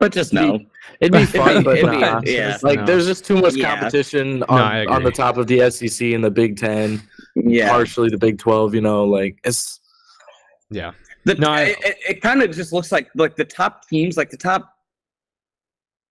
[0.00, 0.58] but just no.
[1.00, 2.20] It'd be fun, but It'd be- nah.
[2.24, 2.58] yeah.
[2.64, 2.86] like No.
[2.86, 6.32] there's just too much competition I on, on the top of the SEC and the
[6.32, 7.00] Big Ten,
[7.34, 7.68] Yeah.
[7.70, 8.74] partially the Big Twelve.
[8.74, 9.80] You know, like it's
[10.70, 10.92] yeah.
[11.24, 14.16] The, No, I- it, it, it kind of just looks like like the top teams,
[14.16, 14.74] like the top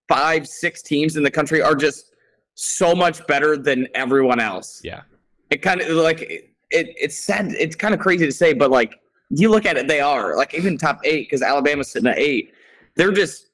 [0.08, 2.12] five, six teams in the country are just
[2.54, 4.80] so much better than everyone else.
[4.84, 5.02] Yeah.
[5.50, 7.52] it kind of like it, it it's sad.
[7.52, 10.54] It's kind of crazy to say, but like you look at it, they are like
[10.54, 12.52] even top eight because Alabama's sitting at eight.
[12.96, 13.48] They're just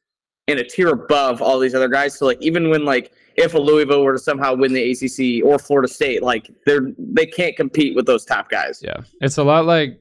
[0.47, 2.19] in a tier above all these other guys.
[2.19, 5.59] So like even when like if a Louisville were to somehow win the ACC or
[5.59, 8.81] Florida State, like they're they can't compete with those top guys.
[8.83, 9.03] Yeah.
[9.21, 10.01] It's a lot like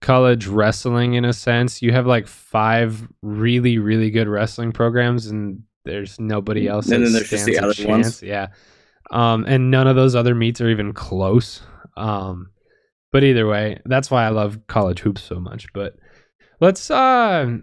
[0.00, 1.82] college wrestling in a sense.
[1.82, 7.12] You have like five really, really good wrestling programs and there's nobody else And then
[7.12, 8.20] there's just the other ones.
[8.20, 8.22] chance.
[8.22, 8.48] Yeah.
[9.10, 11.62] Um, and none of those other meets are even close.
[11.96, 12.50] Um,
[13.10, 15.66] but either way, that's why I love college hoops so much.
[15.72, 15.96] But
[16.60, 17.56] let's uh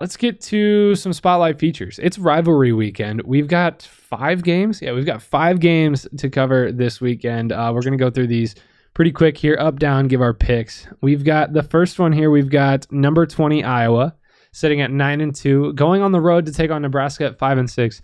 [0.00, 1.98] let's get to some spotlight features.
[2.02, 3.22] It's rivalry weekend.
[3.22, 4.80] We've got five games.
[4.82, 7.52] Yeah, we've got five games to cover this weekend.
[7.52, 8.54] Uh, we're gonna go through these
[8.94, 10.08] pretty quick here, up down.
[10.08, 10.86] Give our picks.
[11.00, 12.30] We've got the first one here.
[12.30, 14.14] We've got number twenty Iowa
[14.52, 17.58] sitting at nine and two, going on the road to take on Nebraska at five
[17.58, 18.02] and six.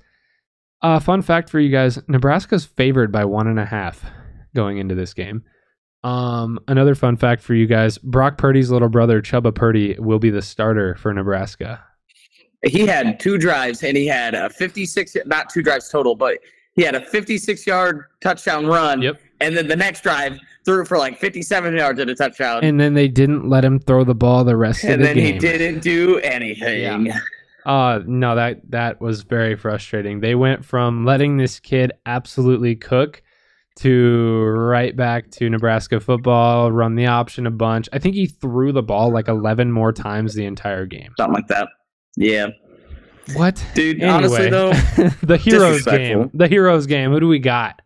[0.80, 4.04] Uh, fun fact for you guys: Nebraska's favored by one and a half
[4.54, 5.42] going into this game.
[6.04, 10.30] Um, another fun fact for you guys: Brock Purdy's little brother, Chubba Purdy, will be
[10.30, 11.82] the starter for Nebraska.
[12.64, 16.38] He had two drives and he had a 56, not two drives total, but
[16.74, 19.02] he had a 56 yard touchdown run.
[19.02, 19.20] Yep.
[19.40, 22.64] And then the next drive threw for like 57 yards at a touchdown.
[22.64, 25.18] And then they didn't let him throw the ball the rest And of the game.
[25.18, 27.06] And then he didn't do anything.
[27.06, 27.20] Yeah.
[27.66, 30.20] Uh no, that that was very frustrating.
[30.20, 33.22] They went from letting this kid absolutely cook
[33.78, 37.88] to right back to Nebraska football, run the option a bunch.
[37.92, 41.12] I think he threw the ball like 11 more times the entire game.
[41.16, 41.68] Something like that.
[42.16, 42.48] Yeah.
[43.34, 43.64] What?
[43.74, 44.72] Dude, honestly, though,
[45.22, 46.30] the heroes game.
[46.34, 47.10] The heroes game.
[47.10, 47.80] Who do we got?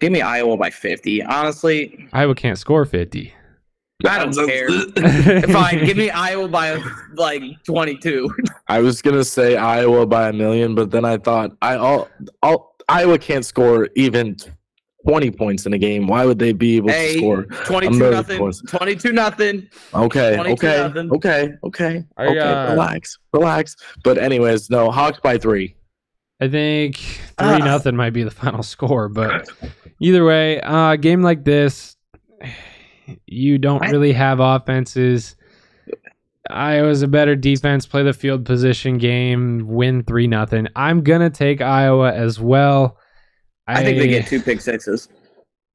[0.00, 1.22] give me Iowa by 50.
[1.24, 3.32] Honestly, Iowa can't score 50.
[4.06, 4.68] I don't care.
[5.48, 6.80] Fine, give me Iowa by
[7.14, 8.32] like 22.
[8.68, 12.08] I was gonna say Iowa by a million, but then I thought I all,
[12.42, 14.36] all Iowa can't score even
[15.08, 16.06] twenty points in a game.
[16.06, 17.44] Why would they be able Hey, to score?
[17.64, 18.38] 22 million nothing.
[18.38, 18.62] points.
[18.68, 19.68] 22 nothing.
[19.94, 21.10] Okay, 22 okay, nothing.
[21.12, 22.38] okay, okay, I, okay.
[22.38, 23.76] uh, relax, relax.
[24.04, 25.74] But anyways, no Hawks by three.
[26.40, 27.58] I think three Ah.
[27.58, 29.48] nothing might be the final score, but
[30.00, 31.96] either way, uh, a game like this,
[33.26, 35.34] you don't I- really have offenses.
[36.50, 37.86] Iowa's a better defense.
[37.86, 39.66] Play the field position game.
[39.66, 40.66] Win three nothing.
[40.76, 42.96] I'm gonna take Iowa as well.
[43.68, 45.08] I think they get two pick sixes.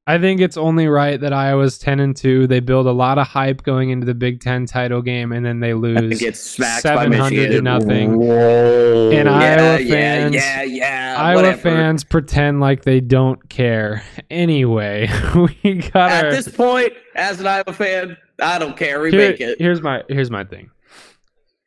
[0.06, 2.46] I think it's only right that Iowa's ten and two.
[2.46, 5.60] They build a lot of hype going into the Big Ten title game, and then
[5.60, 7.64] they lose think it's smacked by 700 to Michigan.
[7.64, 8.18] nothing.
[8.18, 9.10] Whoa.
[9.12, 11.16] And Yeah, Iowa yeah, fans- yeah, yeah.
[11.18, 11.56] Iowa whatever.
[11.62, 14.02] fans pretend like they don't care.
[14.28, 15.08] Anyway,
[15.64, 19.00] we got At our, this point, as an Iowa fan, I don't care.
[19.00, 19.58] We here- make it.
[19.58, 20.68] Here's my here's my thing.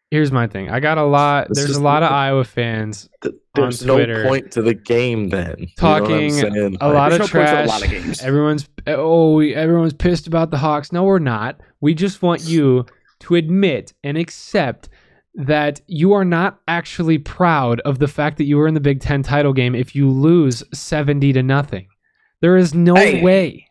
[0.09, 0.69] Here's my thing.
[0.69, 1.49] I got a lot.
[1.49, 5.27] This there's a lot of Iowa fans Th- There's on no point to the game
[5.29, 5.55] then.
[5.59, 6.77] You know what I'm talking saying?
[6.79, 7.67] a lot of no point to a trash.
[7.67, 8.21] lot of games.
[8.21, 10.93] Everyone's oh, we, everyone's pissed about the Hawks.
[10.93, 11.59] No, we're not.
[11.81, 12.85] We just want you
[13.19, 14.87] to admit and accept
[15.35, 19.01] that you are not actually proud of the fact that you were in the Big
[19.01, 21.87] Ten title game if you lose seventy to nothing.
[22.39, 23.21] There is no Hey.
[23.21, 23.66] way.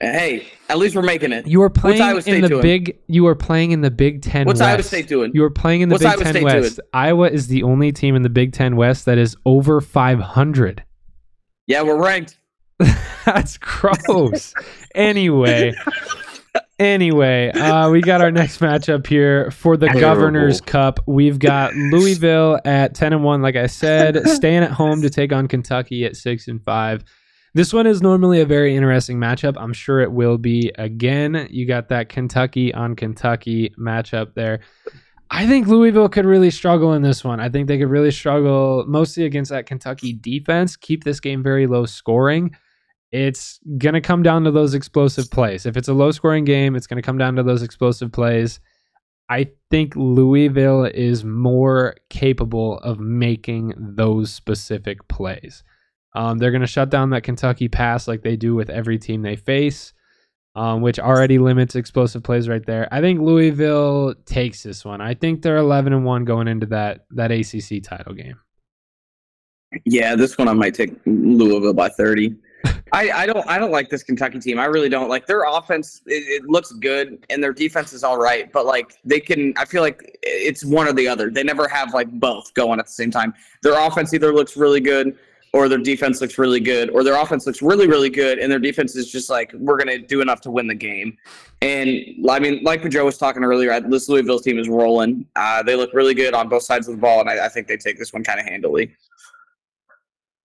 [0.00, 1.46] Hey, at least we're making it.
[1.46, 2.62] You are playing Iowa in the doing?
[2.62, 2.98] big.
[3.06, 4.68] You are playing in the Big Ten What's West.
[4.68, 5.32] Iowa State doing?
[5.34, 6.80] You are playing in the What's Big Iowa Ten State West.
[6.92, 10.84] Iowa is the only team in the Big Ten West that is over 500.
[11.66, 12.38] Yeah, we're ranked.
[13.24, 14.52] That's gross.
[14.94, 15.74] anyway,
[16.78, 20.00] anyway, uh, we got our next matchup here for the Terrible.
[20.02, 21.00] Governor's Cup.
[21.06, 25.32] We've got Louisville at 10 and 1, like I said, staying at home to take
[25.32, 27.04] on Kentucky at 6 and 5.
[27.56, 29.54] This one is normally a very interesting matchup.
[29.56, 31.48] I'm sure it will be again.
[31.50, 34.60] You got that Kentucky on Kentucky matchup there.
[35.30, 37.40] I think Louisville could really struggle in this one.
[37.40, 41.66] I think they could really struggle mostly against that Kentucky defense, keep this game very
[41.66, 42.54] low scoring.
[43.10, 45.64] It's going to come down to those explosive plays.
[45.64, 48.60] If it's a low scoring game, it's going to come down to those explosive plays.
[49.30, 55.64] I think Louisville is more capable of making those specific plays.
[56.16, 59.20] Um, they're going to shut down that Kentucky pass like they do with every team
[59.20, 59.92] they face,
[60.54, 62.88] um, which already limits explosive plays right there.
[62.90, 65.02] I think Louisville takes this one.
[65.02, 68.40] I think they're 11 and 1 going into that that ACC title game.
[69.84, 72.34] Yeah, this one I might take Louisville by 30.
[72.92, 74.58] I, I don't I don't like this Kentucky team.
[74.58, 75.10] I really don't.
[75.10, 78.94] Like their offense it, it looks good and their defense is all right, but like
[79.04, 81.30] they can I feel like it's one or the other.
[81.30, 83.34] They never have like both going at the same time.
[83.62, 85.18] Their offense either looks really good
[85.56, 88.58] or their defense looks really good or their offense looks really really good and their
[88.58, 91.16] defense is just like we're going to do enough to win the game.
[91.62, 91.88] And
[92.30, 95.26] I mean like Joe was talking earlier, this Louisville team is rolling.
[95.34, 97.68] Uh, they look really good on both sides of the ball and I, I think
[97.68, 98.94] they take this one kind of handily.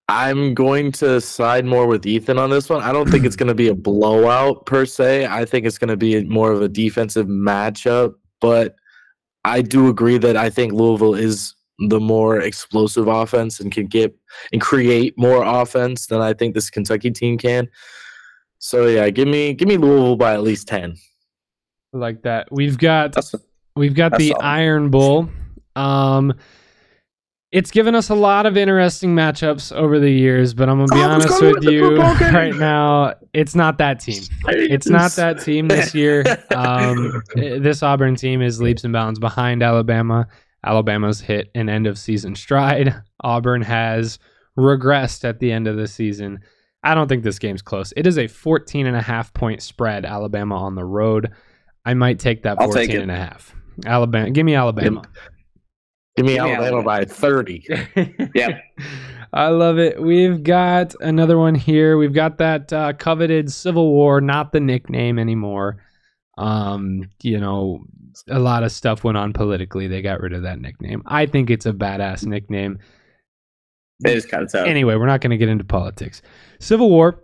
[0.07, 2.81] I'm going to side more with Ethan on this one.
[2.81, 5.25] I don't think it's going to be a blowout per se.
[5.25, 8.75] I think it's going to be more of a defensive matchup, but
[9.43, 11.55] I do agree that I think Louisville is
[11.89, 14.15] the more explosive offense and can get
[14.51, 17.67] and create more offense than I think this Kentucky team can.
[18.59, 20.95] So yeah, give me give me Louisville by at least 10.
[21.93, 22.47] like that.
[22.51, 23.33] We've got That's
[23.75, 24.43] we've got the solid.
[24.43, 25.29] Iron Bowl.
[25.75, 26.33] Um
[27.51, 31.01] it's given us a lot of interesting matchups over the years, but I'm gonna be
[31.01, 33.13] Oh, honest go with with you right now.
[33.33, 34.23] It's not that team.
[34.47, 36.23] It's not that team this year.
[36.55, 40.27] Um, eh, this Auburn team is leaps and bounds behind Alabama.
[40.65, 42.93] Alabama's hit an end of season stride.
[43.23, 44.19] Auburn has
[44.57, 46.39] regressed at the end of the season.
[46.83, 47.93] I don't think this game's close.
[47.95, 51.31] It is a 14 and a half point spread, Alabama on the road.
[51.85, 53.55] I might take that I'll 14 take and a half.
[53.85, 55.01] Alabama, give me Alabama.
[55.01, 55.31] Give me
[56.17, 56.83] Give me Alabama Alabama.
[56.83, 57.65] by 30.
[58.35, 58.59] Yeah.
[59.33, 60.01] I love it.
[60.01, 61.97] We've got another one here.
[61.97, 65.81] We've got that uh, coveted Civil War, not the nickname anymore.
[66.41, 67.85] Um, you know,
[68.27, 69.87] a lot of stuff went on politically.
[69.87, 71.03] They got rid of that nickname.
[71.05, 72.79] I think it's a badass nickname.
[74.03, 74.65] It is kind of tough.
[74.65, 76.23] Anyway, we're not going to get into politics.
[76.59, 77.23] Civil War.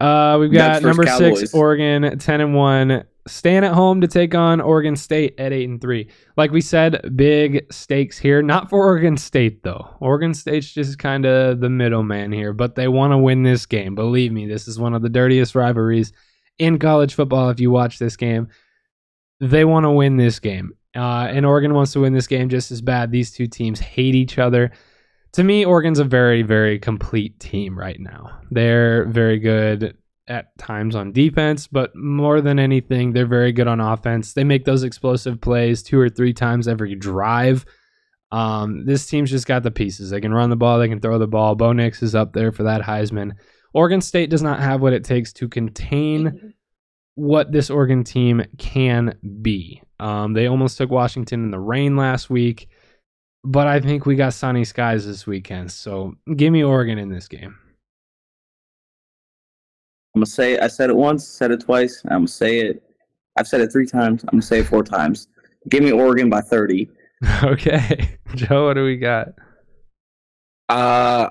[0.00, 4.60] Uh, we've got number six, Oregon, ten and one, staying at home to take on
[4.60, 6.10] Oregon State at eight and three.
[6.36, 8.42] Like we said, big stakes here.
[8.42, 9.88] Not for Oregon State though.
[10.00, 13.94] Oregon State's just kind of the middleman here, but they want to win this game.
[13.94, 16.12] Believe me, this is one of the dirtiest rivalries
[16.58, 17.50] in college football.
[17.50, 18.48] If you watch this game,
[19.40, 22.70] they want to win this game, uh, and Oregon wants to win this game just
[22.70, 23.10] as bad.
[23.10, 24.72] These two teams hate each other
[25.34, 28.38] to me, Oregon's a very, very complete team right now.
[28.52, 29.96] They're very good
[30.28, 34.32] at times on defense, but more than anything, they're very good on offense.
[34.32, 37.66] They make those explosive plays two or three times every drive.
[38.30, 40.10] Um, this team's just got the pieces.
[40.10, 41.56] They can run the ball, they can throw the ball.
[41.56, 43.32] Bo Nix is up there for that Heisman.
[43.74, 46.54] Oregon State does not have what it takes to contain
[47.16, 49.82] what this Oregon team can be.
[50.00, 52.68] Um, they almost took Washington in the rain last week
[53.44, 55.70] but I think we got sunny skies this weekend.
[55.70, 57.54] So give me Oregon in this game.
[60.14, 62.02] I'm gonna say I said it once, said it twice.
[62.06, 62.82] I'm gonna say it.
[63.36, 64.22] I've said it three times.
[64.24, 65.28] I'm gonna say it four times.
[65.68, 66.88] Give me Oregon by 30.
[67.42, 69.28] okay, Joe, what do we got?
[70.68, 71.30] Uh,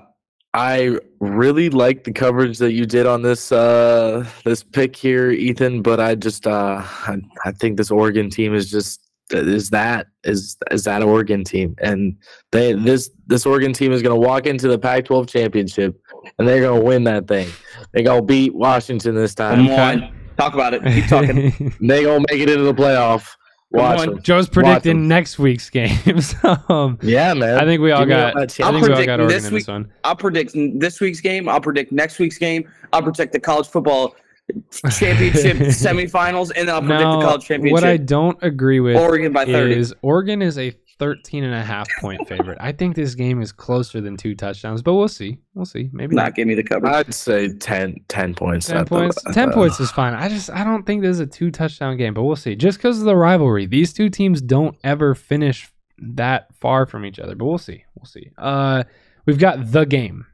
[0.54, 5.82] I really like the coverage that you did on this uh this pick here, Ethan.
[5.82, 10.56] But I just uh I, I think this Oregon team is just is that is
[10.70, 12.16] is that Oregon team, and
[12.52, 16.00] they this this Oregon team is going to walk into the Pac-12 championship,
[16.38, 17.48] and they're going to win that thing.
[17.92, 19.66] They're going to beat Washington this time.
[19.66, 20.02] Come time.
[20.02, 20.84] on, talk about it.
[20.84, 21.74] Keep talking.
[21.80, 23.34] They're going to make it into the playoff.
[23.74, 24.22] Watch on.
[24.22, 25.08] Joe's predicting them.
[25.08, 26.34] next week's games.
[26.68, 27.58] um, Yeah, man.
[27.58, 28.34] I think we all Give got.
[28.34, 28.60] that I chance.
[28.60, 29.92] I'll think we all predict got Oregon this in this one.
[30.04, 31.48] I'll predict this week's game.
[31.48, 32.68] I'll predict next week's game.
[32.92, 34.14] I'll predict the college football
[34.90, 37.72] championship semifinals, and then I'll predict Now, the college championship.
[37.72, 39.74] what I don't agree with Oregon by 30.
[39.74, 42.58] is Oregon is a 13 and a half point favorite.
[42.60, 45.38] I think this game is closer than two touchdowns, but we'll see.
[45.54, 45.90] We'll see.
[45.92, 46.34] Maybe not not.
[46.34, 46.86] give me the cover.
[46.86, 48.66] I'd say 10, 10 points.
[48.66, 49.22] 10 at the- points.
[49.32, 50.14] 10 the- points is fine.
[50.14, 52.54] I just I don't think this is a two touchdown game, but we'll see.
[52.56, 57.18] Just because of the rivalry, these two teams don't ever finish that far from each
[57.18, 57.84] other, but we'll see.
[57.96, 58.30] We'll see.
[58.38, 58.84] Uh
[59.26, 60.26] we've got the game.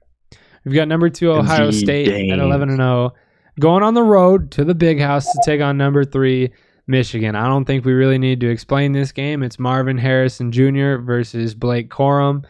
[0.65, 3.15] We've got number 2 Ohio The State at 11 and 0
[3.59, 6.51] going on the road to the big house to take on number 3
[6.91, 7.37] Michigan.
[7.37, 9.43] I don't think we really need to explain this game.
[9.43, 10.97] It's Marvin Harrison Jr.
[10.97, 12.45] versus Blake Corum.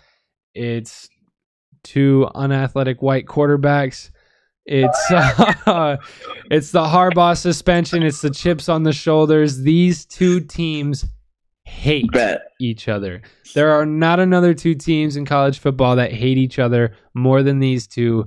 [0.54, 1.08] It's
[1.84, 4.10] two unathletic white quarterbacks.
[4.66, 5.98] It's uh,
[6.50, 8.02] it's the Harbaugh suspension.
[8.02, 9.58] It's the chips on the shoulders.
[9.58, 11.04] These two teams
[11.64, 12.42] hate Bet.
[12.60, 13.22] each other.
[13.54, 17.58] There are not another two teams in college football that hate each other more than
[17.58, 18.26] these two.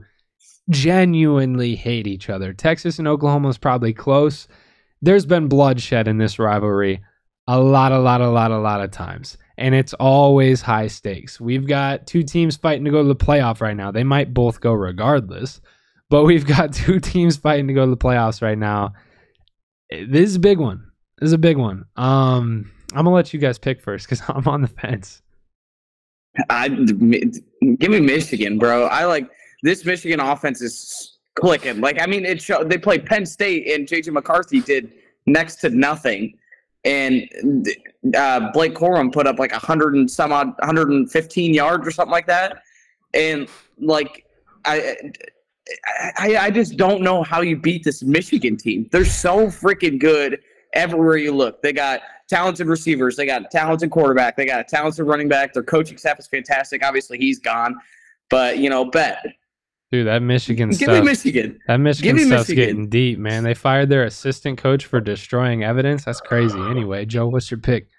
[0.69, 2.53] Genuinely hate each other.
[2.53, 4.47] Texas and Oklahoma is probably close.
[5.03, 7.01] There's been bloodshed in this rivalry
[7.47, 9.37] a lot, a lot, a lot, a lot of times.
[9.57, 11.41] And it's always high stakes.
[11.41, 13.91] We've got two teams fighting to go to the playoff right now.
[13.91, 15.59] They might both go regardless,
[16.09, 18.93] but we've got two teams fighting to go to the playoffs right now.
[19.89, 20.89] This is a big one.
[21.19, 21.85] This is a big one.
[21.97, 25.21] Um, I'm gonna let you guys pick first because I'm on the fence.
[26.49, 28.85] I give me Michigan, bro.
[28.85, 29.29] I like
[29.61, 31.81] this Michigan offense is clicking.
[31.81, 34.93] Like I mean, it they played Penn State and JJ McCarthy did
[35.25, 36.37] next to nothing,
[36.83, 37.27] and
[38.15, 42.11] uh, Blake Corum put up like a hundred and some odd, 115 yards or something
[42.11, 42.61] like that,
[43.13, 43.47] and
[43.79, 44.25] like
[44.65, 45.11] I.
[46.17, 48.89] I, I just don't know how you beat this Michigan team.
[48.91, 50.41] They're so freaking good
[50.73, 51.61] everywhere you look.
[51.61, 53.15] They got talented receivers.
[53.15, 54.35] They got a talented quarterback.
[54.35, 55.53] They got a talented running back.
[55.53, 56.83] Their coaching staff is fantastic.
[56.83, 57.79] Obviously, he's gone,
[58.29, 59.25] but you know, bet
[59.93, 60.89] Dude, that Michigan Give stuff.
[60.89, 61.59] me Michigan.
[61.67, 62.65] that Michigan me stuff's Michigan.
[62.65, 63.43] getting deep, man.
[63.43, 66.03] They fired their assistant coach for destroying evidence.
[66.03, 66.59] That's crazy.
[66.59, 67.89] Anyway, Joe, what's your pick?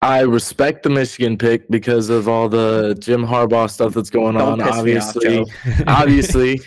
[0.00, 4.62] I respect the Michigan pick because of all the Jim Harbaugh stuff that's going Don't
[4.62, 4.66] on.
[4.66, 5.44] piss me off, Obviously, Joe.
[5.86, 6.60] obviously,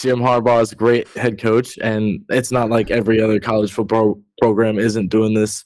[0.00, 4.20] Jim Harbaugh is a great head coach, and it's not like every other college football
[4.40, 5.64] program isn't doing this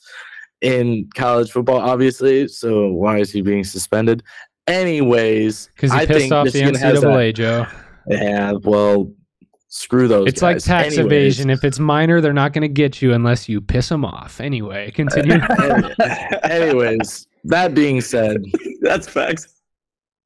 [0.61, 2.49] in college football, obviously.
[2.49, 4.23] So why is he being suspended?
[4.69, 7.67] Anyways, Because he I pissed think off the has NCAA, Joe.
[8.07, 9.13] that- Yeah, well,
[9.69, 10.27] screw those.
[10.29, 11.07] It's like tax Anyways.
[11.07, 11.51] evasion.
[11.51, 14.41] If it's minor, they're not going to get you unless you piss them off.
[14.41, 15.35] Anyway, continue.
[16.45, 18.43] Anyways, that being said,
[18.81, 19.49] That's facts.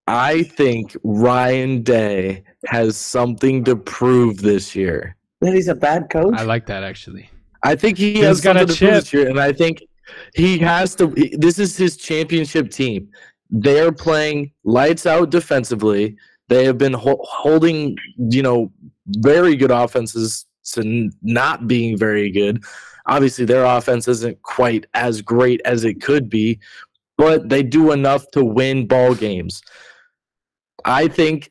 [0.06, 5.16] I think Ryan Day has something to prove this year.
[5.40, 6.34] That he's a bad coach.
[6.36, 7.30] I like that actually.
[7.62, 9.02] I think he He's has got a something to prove chip.
[9.04, 9.82] this year, and I think
[10.34, 11.10] he has to.
[11.10, 13.08] he- This is his championship team.
[13.50, 16.16] They are playing lights out defensively.
[16.48, 18.72] They have been ho- holding, you know,
[19.06, 22.62] very good offenses to n- not being very good.
[23.06, 26.60] Obviously, their offense isn't quite as great as it could be,
[27.16, 29.62] but they do enough to win ball games.
[30.84, 31.50] I think,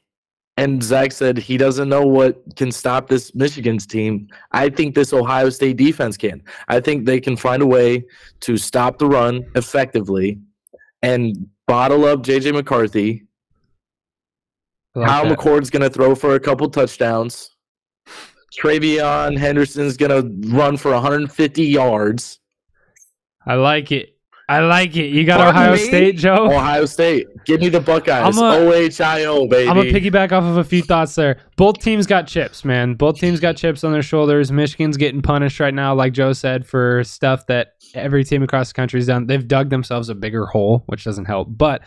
[0.58, 4.28] and Zach said he doesn't know what can stop this Michigan's team.
[4.52, 6.41] I think this Ohio State defense can.
[6.68, 8.06] I think they can find a way
[8.41, 10.39] to stop the run effectively
[11.02, 13.28] and bottle up JJ McCarthy.
[14.96, 15.38] Like that.
[15.38, 17.56] McCord's going to throw for a couple touchdowns.
[18.60, 22.40] TreVeyon Henderson's going to run for 150 yards.
[23.46, 24.19] I like it.
[24.50, 25.10] I like it.
[25.10, 25.78] You got Pardon Ohio me?
[25.78, 26.47] State, Joe.
[26.52, 28.36] Ohio State, give me the Buckeyes.
[28.36, 29.70] I'm a- OHIO, baby.
[29.70, 31.38] I'm gonna piggyback off of a few thoughts there.
[31.56, 32.95] Both teams got chips, man.
[32.95, 34.52] Both teams got chips on their shoulders.
[34.52, 38.74] Michigan's getting punished right now, like Joe said, for stuff that every team across the
[38.74, 39.28] country's done.
[39.28, 41.50] They've dug themselves a bigger hole, which doesn't help.
[41.52, 41.84] But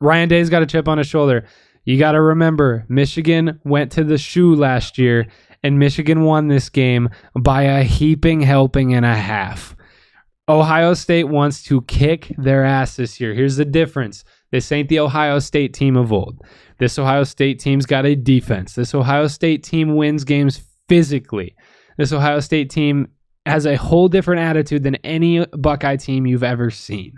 [0.00, 1.46] Ryan Day's got a chip on his shoulder.
[1.84, 5.28] You got to remember, Michigan went to the shoe last year,
[5.62, 9.76] and Michigan won this game by a heaping helping and a half.
[10.48, 13.32] Ohio State wants to kick their ass this year.
[13.32, 14.24] Here's the difference.
[14.50, 16.42] This ain't the Ohio State team of old.
[16.78, 18.74] This Ohio State team's got a defense.
[18.74, 21.54] This Ohio State team wins games physically.
[21.96, 23.08] This Ohio State team
[23.46, 27.14] has a whole different attitude than any Buckeye team you've ever seen.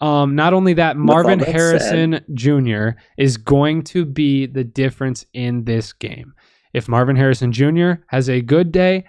[0.00, 2.90] Um, not only that, Marvin that Harrison Jr.
[3.16, 6.34] is going to be the difference in this game.
[6.72, 7.92] If Marvin Harrison Jr.
[8.08, 9.04] has a good day,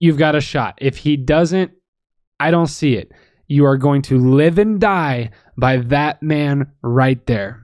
[0.00, 0.78] you've got a shot.
[0.80, 1.72] If he doesn't,
[2.40, 3.12] I don't see it.
[3.48, 7.60] You are going to live and die by that man right there.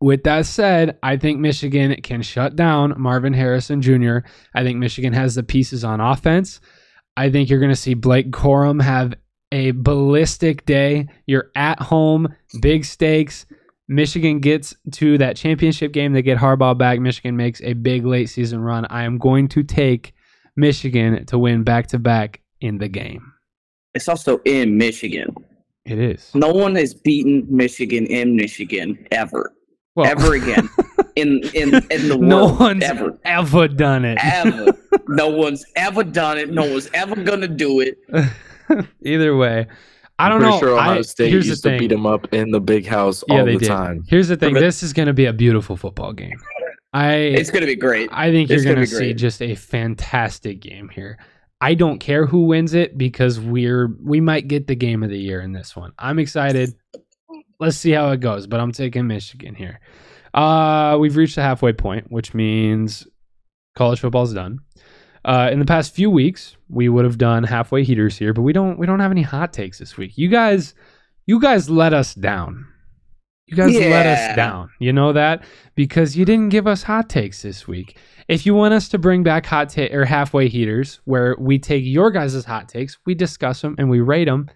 [0.00, 4.18] With that said, I think Michigan can shut down Marvin Harrison Jr.
[4.54, 6.60] I think Michigan has the pieces on offense.
[7.16, 9.14] I think you're going to see Blake Corum have
[9.52, 11.08] a ballistic day.
[11.26, 13.46] You're at home, big stakes.
[13.86, 16.12] Michigan gets to that championship game.
[16.12, 17.00] They get Harbaugh back.
[17.00, 18.86] Michigan makes a big late season run.
[18.90, 20.14] I am going to take
[20.56, 23.33] Michigan to win back to back in the game.
[23.94, 25.34] It's also in Michigan.
[25.84, 26.30] It is.
[26.34, 29.52] No one has beaten Michigan in Michigan ever,
[29.94, 30.68] Well, ever again
[31.16, 32.22] in in in the world.
[32.22, 34.18] no one's ever, ever done it.
[34.22, 34.72] ever.
[35.08, 36.50] no one's ever done it.
[36.50, 37.98] No one's ever gonna do it.
[39.04, 39.66] Either way,
[40.18, 40.58] I don't Pretty know.
[40.60, 43.22] sure Ohio I- State here's used the to beat them up in the big house
[43.28, 43.68] Yeah, all they the did.
[43.68, 44.04] time.
[44.08, 44.54] Here's the thing.
[44.54, 46.38] This is going to be a beautiful football game.
[46.94, 48.08] I It's gonna be great.
[48.12, 51.18] I think you're going gonna see just a fantastic game here.
[51.60, 55.18] I don't care who wins it because we're we might get the game of the
[55.18, 55.92] year in this one.
[55.98, 56.74] I'm excited.
[57.60, 59.80] Let's see how it goes, but I'm taking Michigan here.
[60.34, 63.06] Uh, we've reached the halfway point, which means
[63.76, 64.58] college football's done.
[65.24, 68.52] Uh, in the past few weeks, we would have done halfway heaters here, but we
[68.52, 70.18] don't we don't have any hot takes this week.
[70.18, 70.74] You guys,
[71.26, 72.66] you guys let us down.
[73.46, 74.70] You guys let us down.
[74.78, 77.98] You know that because you didn't give us hot takes this week.
[78.26, 81.84] If you want us to bring back hot take or halfway heaters, where we take
[81.84, 84.48] your guys' hot takes, we discuss them and we rate them.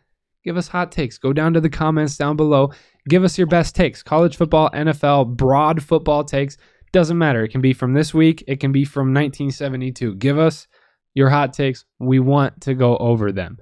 [0.42, 1.18] Give us hot takes.
[1.18, 2.72] Go down to the comments down below.
[3.08, 4.02] Give us your best takes.
[4.02, 6.56] College football, NFL, broad football takes.
[6.92, 7.44] Doesn't matter.
[7.44, 8.42] It can be from this week.
[8.46, 10.14] It can be from 1972.
[10.14, 10.66] Give us
[11.12, 11.84] your hot takes.
[11.98, 13.58] We want to go over them.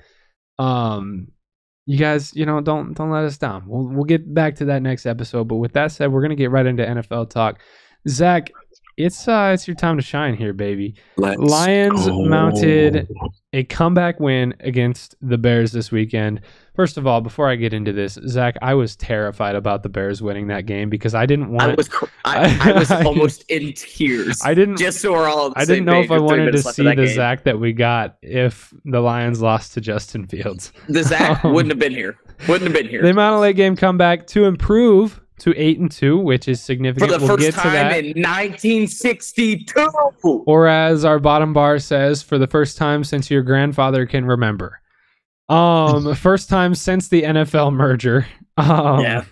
[0.59, 1.29] Um,
[1.87, 3.65] you guys, you know, don't don't let us down.
[3.67, 5.45] We'll we'll get back to that next episode.
[5.45, 7.61] But with that said, we're gonna get right into NFL talk.
[8.09, 8.51] Zach,
[8.97, 10.95] it's uh it's your time to shine here, baby.
[11.17, 12.25] Let's Lions go.
[12.25, 13.09] mounted
[13.53, 16.41] a comeback win against the Bears this weekend.
[16.75, 20.21] First of all, before I get into this, Zach, I was terrified about the Bears
[20.21, 21.73] winning that game because I didn't want.
[21.73, 21.91] I was
[22.25, 24.41] I, I was almost in tears.
[24.45, 25.53] I didn't just so we're all.
[25.57, 27.09] I didn't know if I wanted to see the game.
[27.09, 30.73] Zach that we got if the Lions lost to Justin Fields.
[30.89, 32.17] The Zach Um, wouldn't have been here.
[32.49, 33.03] Wouldn't have been here.
[33.03, 37.13] The Mount Lake game comeback to improve to eight and two, which is significant.
[37.13, 38.05] For the we'll first time that.
[38.05, 40.45] in 1962.
[40.47, 44.81] or as our bottom bar says, for the first time since your grandfather can remember.
[45.49, 48.27] Um, first time since the NFL merger.
[48.57, 49.25] Um, Yeah.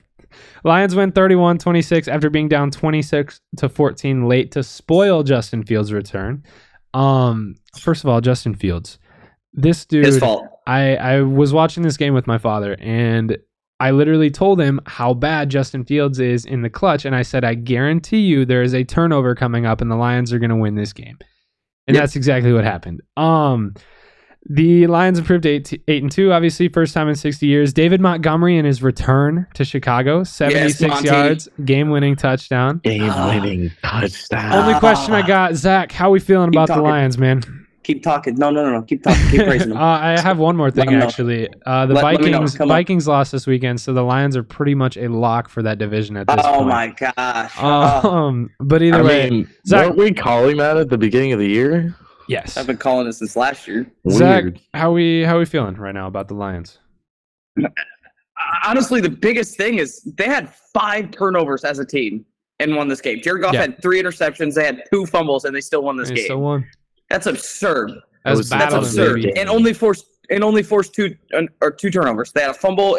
[0.65, 6.43] Lions win 31-26 after being down 26 to 14 late to spoil Justin Fields' return.
[6.95, 8.99] Um, first of all, Justin Fields.
[9.53, 10.47] This dude His fault.
[10.67, 13.37] I I was watching this game with my father and
[13.81, 17.45] I literally told him how bad Justin Fields is in the clutch and I said
[17.45, 20.57] I guarantee you there is a turnover coming up and the Lions are going to
[20.57, 21.19] win this game.
[21.87, 22.03] And Yep.
[22.03, 23.03] that's exactly what happened.
[23.17, 23.75] Um
[24.49, 27.73] the Lions improved 8 8 and 2 obviously first time in 60 years.
[27.73, 31.09] David Montgomery in his return to Chicago, 76 Monty.
[31.09, 32.79] yards, game-winning touchdown.
[32.85, 33.31] Game Ah.
[33.35, 34.53] winning touchdown.
[34.53, 36.77] Only question I got, Zach, how are we feeling about the.
[36.83, 37.41] Lions, man?
[37.85, 38.35] Keep talking.
[38.35, 38.83] No, no, no, no.
[38.83, 39.29] Keep talking.
[39.31, 39.79] Keep praising Uh.
[39.85, 41.07] I have one more thing Let 'em know.
[41.07, 41.49] actually.
[41.67, 42.17] Uh, the Let- let.
[42.21, 42.77] Vikings Come on.
[42.77, 46.17] Vikings lost this weekend, so the Lions are pretty much a lock for that division
[46.17, 46.61] at this oh point.
[46.61, 47.53] Oh my gosh.
[47.61, 51.33] Oh, Um, but either I way, mean, Zach- weren't we calling that at the beginning
[51.33, 51.95] of the year?
[52.29, 52.57] yes.
[52.57, 53.87] I've been calling this since last year.
[54.11, 54.61] Zach, Weird.
[54.73, 56.79] how we how we feeling right now about the Lions?
[58.65, 62.25] Honestly, the biggest thing is they had five turnovers as a team
[62.61, 63.21] and won this game.
[63.23, 63.61] Jared Goff Yeah.
[63.63, 64.55] had three interceptions.
[64.55, 66.25] They had two fumbles, and they still won this They game.
[66.25, 66.65] still won.
[67.15, 67.93] That's absurd.
[68.25, 69.23] That's was- That's absurd.
[69.23, 69.39] baby.
[69.39, 71.15] And only forced and only forced two
[71.61, 72.33] or two turnovers.
[72.33, 72.99] They had a fumble,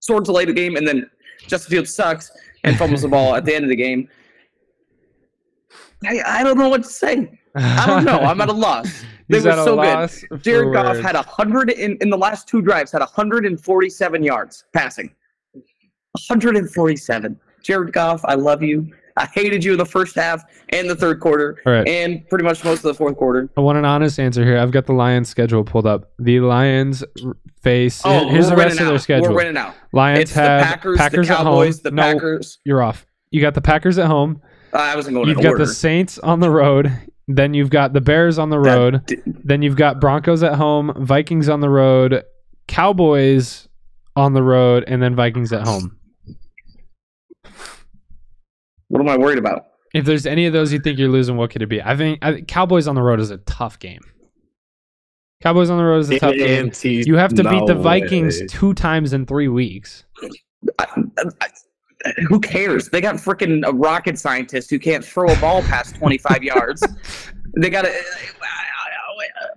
[0.00, 1.10] sort of delayed the game, and then
[1.46, 2.30] Justin Fields sucks
[2.64, 4.08] and fumbles the ball at the end of the game.
[6.06, 7.38] I, I don't know what to say.
[7.54, 8.20] I don't know.
[8.20, 9.04] I'm at a loss.
[9.30, 10.42] They were so good.
[10.42, 11.00] Jared Goff words.
[11.06, 15.14] had a hundred in, in the last two drives had 147 yards passing.
[15.52, 17.38] 147.
[17.62, 18.90] Jared Goff, I love you.
[19.18, 21.86] I hated you in the first half and the third quarter right.
[21.88, 23.50] and pretty much most of the fourth quarter.
[23.56, 24.58] I want an honest answer here.
[24.58, 26.12] I've got the Lions schedule pulled up.
[26.18, 27.02] The Lions
[27.62, 28.00] face.
[28.04, 29.00] Oh, here's the rest of their out.
[29.00, 29.28] schedule.
[29.30, 29.74] We're winning out.
[29.92, 31.80] Lions It's the have Packers, Packers the at Cowboys, home.
[31.82, 32.58] the no, Packers.
[32.64, 33.04] you're off.
[33.30, 34.40] You got the Packers at home.
[34.72, 35.66] I wasn't going You've got order.
[35.66, 36.92] the Saints on the road.
[37.26, 39.02] Then you've got the Bears on the road.
[39.26, 42.22] Then you've got Broncos at home, Vikings on the road,
[42.68, 43.68] Cowboys
[44.16, 45.96] on the road, and then Vikings at home.
[48.88, 49.66] What am I worried about?
[49.94, 51.80] If there's any of those you think you're losing, what could it be?
[51.82, 54.02] I think, I think Cowboys on the road is a tough game.
[55.42, 56.72] Cowboys on the road is a tough game.
[56.82, 58.46] You have to beat the Vikings way.
[58.48, 60.04] two times in three weeks.
[60.78, 60.86] I,
[61.40, 61.48] I,
[62.28, 62.88] who cares?
[62.88, 66.82] They got freaking a rocket scientist who can't throw a ball past 25 yards.
[67.56, 67.92] They got to.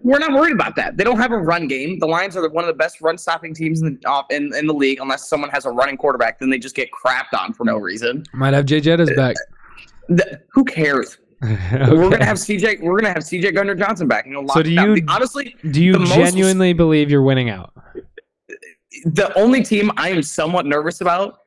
[0.01, 0.97] We're not worried about that.
[0.97, 1.99] They don't have a run game.
[1.99, 4.67] The Lions are one of the best run stopping teams in the uh, in, in
[4.67, 4.99] the league.
[5.01, 8.23] Unless someone has a running quarterback, then they just get crapped on for no reason.
[8.33, 9.35] Might have Jay Jettas back.
[10.09, 11.17] The- who cares?
[11.43, 11.89] Okay.
[11.91, 12.81] We're gonna have CJ.
[12.83, 14.27] We're gonna have CJ Gardner Johnson back.
[14.27, 15.55] And So do you- honestly?
[15.71, 17.73] Do you the most- genuinely believe you're winning out?
[19.05, 21.39] The only team I am somewhat nervous about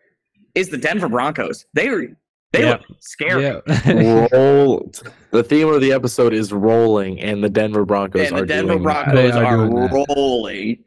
[0.56, 1.66] is the Denver Broncos.
[1.74, 2.06] They are
[2.54, 2.70] they Yeah.
[2.70, 3.42] look scary.
[3.42, 4.28] Yeah.
[4.32, 4.90] Roll.
[5.30, 8.74] The theme of the episode is rolling, and the Denver Broncos and are the Denver
[8.74, 9.04] doing that.
[9.06, 10.84] Broncos are are, doing rolling.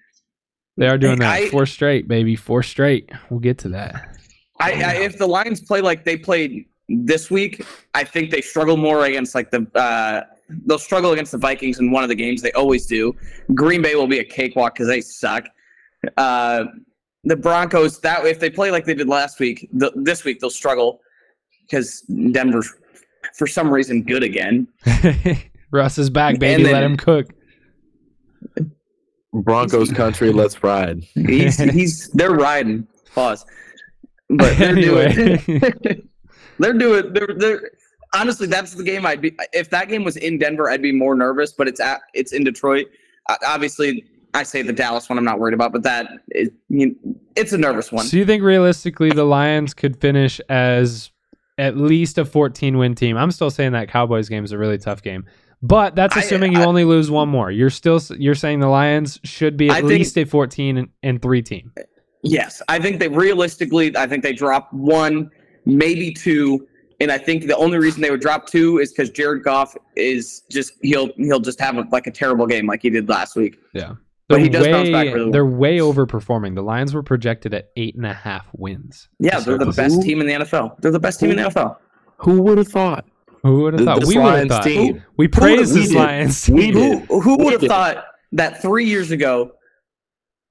[0.77, 1.33] they are doing that.
[1.33, 2.35] I- Four straight, baby.
[2.35, 3.09] Four straight.
[3.29, 4.15] We'll get to that.
[4.59, 7.63] I, I if the Lions play like they played this week,
[7.93, 10.21] I think they struggle more against like the uh
[10.65, 12.41] they'll struggle against the Vikings in one of the games.
[12.41, 13.13] They always do.
[13.53, 15.45] Green Bay will be a cakewalk because they suck.
[16.17, 16.65] Uh
[17.23, 20.49] the Broncos that if they play like they did last week, the, this week they'll
[20.49, 21.01] struggle
[21.69, 22.01] because
[22.31, 22.73] Denver's
[23.35, 24.67] for some reason good again.
[25.71, 26.63] Russ is back, baby.
[26.63, 27.27] then- Let him cook.
[29.33, 31.03] Broncos country, let's ride.
[31.13, 32.87] He's he's they're riding.
[33.13, 33.45] Pause.
[34.29, 35.13] But they're Anyway.
[35.13, 36.09] doing
[36.59, 37.71] they're doing they're they're
[38.13, 41.15] honestly that's the game I'd be if that game was in Denver I'd be more
[41.15, 42.87] nervous but it's at it's in Detroit
[43.29, 46.87] uh, obviously I say the Dallas one I'm not worried about but that is you
[46.87, 51.11] know, it's a nervous one So you think realistically the Lions could finish as
[51.57, 53.17] at least a 14 win team?
[53.17, 55.25] I'm still saying that Cowboys game is a really tough game.
[55.61, 57.49] But that's I- assuming you I- only lose one more.
[57.51, 60.89] You're still you're saying the Lions should be at I think- least a 14 and,
[61.03, 61.71] and 3 team.
[62.23, 65.29] yes I think they realistically I think they drop one
[65.65, 66.67] maybe two
[66.99, 70.41] and I think the only reason they would drop two is because Jared Goff is
[70.49, 73.57] just he'll he'll just have a, like a terrible game like he did last week
[74.29, 75.31] But he does bounce back really well.
[75.31, 76.55] they're way overperforming.
[76.55, 79.07] The Lions were projected at eight and a half wins.
[79.19, 81.77] yeah they're the best team in the NFL they're the best team in the NFL
[82.17, 83.05] Who would have thought?
[83.43, 83.99] Who would have Th- thought?
[84.01, 84.63] this We would have thought.
[84.63, 85.03] team.
[85.17, 85.97] We praise we this did.
[85.97, 87.05] Lions We did.
[87.07, 89.51] Who, who would have thought that three years ago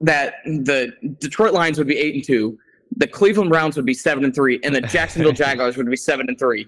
[0.00, 2.58] that the Detroit Lions would be eight and two,
[2.96, 6.28] the Cleveland Browns would be seven and three, and the Jacksonville Jaguars would be seven
[6.28, 6.66] and three?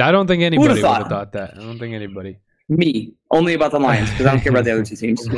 [0.00, 1.08] I don't think anybody would have thought?
[1.08, 1.54] thought that.
[1.56, 2.38] I don't think anybody.
[2.76, 3.12] Me.
[3.30, 5.26] Only about the Lions because I don't care about the other two teams.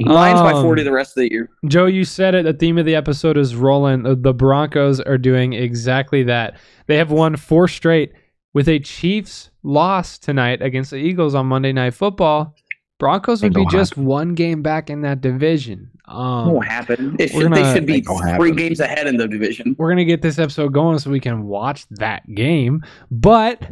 [0.00, 1.48] Lions by Um, 40 the rest of the year.
[1.66, 2.44] Joe, you said it.
[2.44, 4.02] The theme of the episode is rolling.
[4.22, 6.56] The Broncos are doing exactly that.
[6.86, 8.12] They have won four straight
[8.54, 12.54] with a Chiefs loss tonight against the Eagles on Monday Night Football.
[12.98, 15.90] Broncos would be gonna just one game back in that division.
[16.06, 17.16] Um, won't happen.
[17.18, 18.56] It should, gonna- they should be three happen.
[18.56, 19.74] games ahead in the division.
[19.78, 22.82] we're gonna get this episode going so we can watch that game.
[23.10, 23.62] But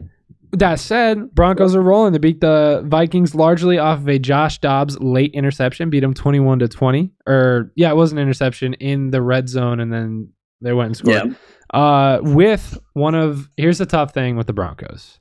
[0.53, 2.13] that said, Broncos are rolling.
[2.13, 6.59] They beat the Vikings largely off of a Josh Dobbs late interception, beat them twenty-one
[6.61, 7.13] to twenty.
[7.27, 10.97] Or yeah, it was an interception in the red zone, and then they went and
[10.97, 11.37] scored.
[11.73, 11.79] Yeah.
[11.79, 15.21] Uh, with one of here's the tough thing with the Broncos.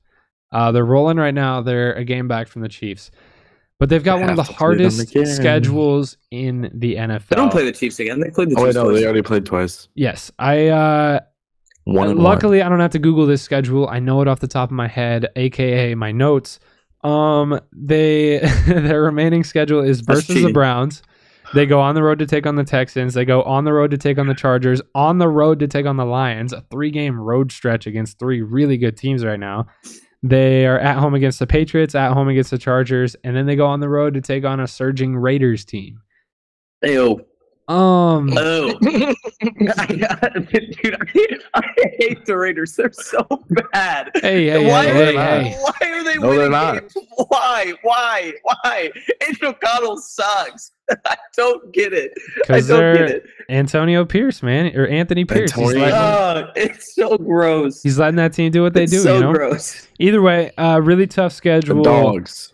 [0.51, 1.61] Uh, they're rolling right now.
[1.61, 3.11] They're a game back from the Chiefs,
[3.79, 6.95] but they've got They one of the have to play them hardest schedules in the
[6.95, 7.27] NFL.
[7.27, 8.19] They don't play the Chiefs again.
[8.19, 8.75] They played the oh wait, Chiefs.
[8.75, 9.87] no, they already played twice.
[9.93, 10.67] Yes, I.
[10.67, 11.19] Uh,
[11.89, 13.87] One and luckily, I don't have to Google this schedule.
[13.87, 16.59] I know it off the top of my head, aka my notes.
[17.03, 20.53] Um, they their remaining schedule is versus the.
[20.53, 21.01] Browns.
[21.55, 23.15] They go on the road to take on the Texans.
[23.15, 24.83] They go on the road to take on the Chargers.
[24.93, 26.53] On the road to take on the Lions.
[26.53, 29.65] A three-game road stretch against three really good teams right now.
[30.21, 33.55] They are at home against the Patriots, at home against the Chargers, and then they
[33.55, 36.01] go on the road to take on a surging Raiders team.
[36.83, 37.25] Ew.
[37.69, 38.77] Um, Ew.
[38.81, 39.15] Dude,
[39.77, 41.61] I, I
[41.99, 42.75] hate the Raiders.
[42.75, 43.25] They're so
[43.71, 44.09] bad.
[44.15, 45.57] hey, hey, why, hey, are hey, they, hey.
[45.61, 46.79] why are they No, they're winning not.
[46.81, 46.93] games?
[47.27, 47.73] Why?
[47.83, 48.33] Why?
[48.41, 48.91] Why?
[49.21, 50.71] Aidan O'Connell sucks.
[51.05, 52.11] I don't get it.
[52.49, 53.23] I don't get it.
[53.49, 55.51] Antonio Pierce, man, or Anthony Pierce.
[55.51, 57.83] He's Antonio- letting, Oh, it's so gross.
[57.83, 58.99] he's letting that team do what they It's do.
[58.99, 59.31] so you know.
[59.33, 59.87] gross.
[59.99, 61.83] Either way, uh, really tough The schedule.
[61.83, 62.51] dogs.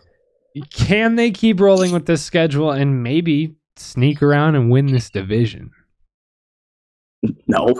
[0.71, 5.71] Can they keep rolling with this schedule and maybe sneak around and win this division?
[7.47, 7.73] No.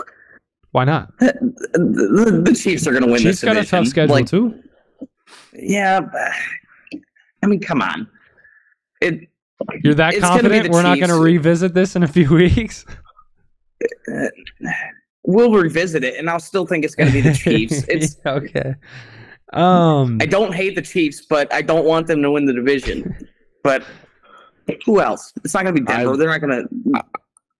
[0.72, 1.12] Why not?
[1.20, 3.78] The, the- Chiefs are going to win Chiefs this got a division.
[3.84, 4.62] tough schedule Like, too.
[5.52, 6.00] Yeah.
[7.42, 8.08] I mean, come on.
[9.00, 9.28] It.
[9.82, 12.28] You're that it's gonna be confident we're not going to revisit this in a few
[12.34, 12.84] weeks?
[14.14, 14.26] Uh,
[15.24, 17.84] we'll revisit it, and I'll still think it's going to be the Chiefs.
[17.88, 18.16] It's.
[18.24, 18.74] Okay.
[19.52, 23.16] Um, I don't hate the Chiefs, but I don't want them to win the division.
[23.62, 23.82] But
[24.84, 25.32] who else?
[25.44, 26.12] It's not going to be Denver.
[26.14, 27.04] I- They're not going to.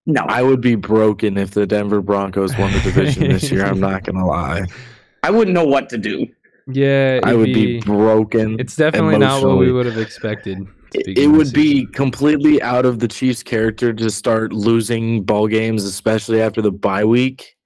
[0.09, 3.65] No, I would be broken if the Denver Broncos won the division this year.
[3.67, 4.63] I'm not gonna lie.
[5.25, 6.29] I wouldn't know what to do.
[6.69, 8.61] yeah, I it'd would be broken.
[8.61, 10.65] It's definitely not what we would have expected.
[10.95, 15.83] It, it would be completely out of the Chiefs' character to start losing ball games,
[15.83, 17.57] especially after the bye week.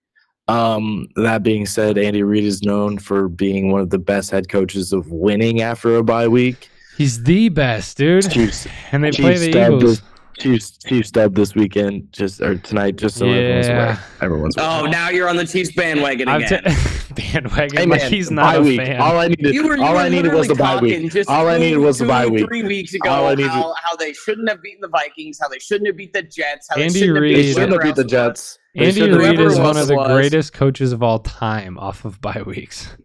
[0.48, 4.48] Um, that being said, Andy Reid is known for being one of the best head
[4.48, 6.70] coaches of winning after a bye week.
[7.00, 8.30] He's the best, dude.
[8.30, 10.00] Chiefs, And they play Chiefs the stabbed Eagles.
[10.00, 10.06] this-
[10.38, 14.00] Chiefs, Chiefs stub this weekend, just or tonight, just so everyone's aware.
[14.22, 14.68] Everyone's aware.
[14.70, 16.62] Oh, now you're on the Chiefs bandwagon again.
[16.62, 17.76] ta- bandwagon.
[17.78, 18.80] Hey, like man, he's not a week.
[18.80, 19.00] fan.
[19.00, 21.14] All I needed, You were, you all I needed was the bye week.
[21.28, 22.46] All I needed was the bye week.
[22.46, 25.48] Three weeks ago, All I needed- how, how they shouldn't have beaten the Vikings, how
[25.48, 27.82] they shouldn't have beat the Jets, how Andy they shouldn't Reid- have beat shouldn't have
[27.82, 28.58] beat the Jets.
[28.74, 30.10] They Andy Reid is one of the was.
[30.12, 32.96] greatest coaches of all time off of bye weeks.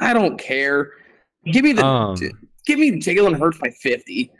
[0.00, 0.90] I don't care.
[1.50, 2.16] Give me the Um,
[2.66, 4.30] give me Jalen Hurts by fifty.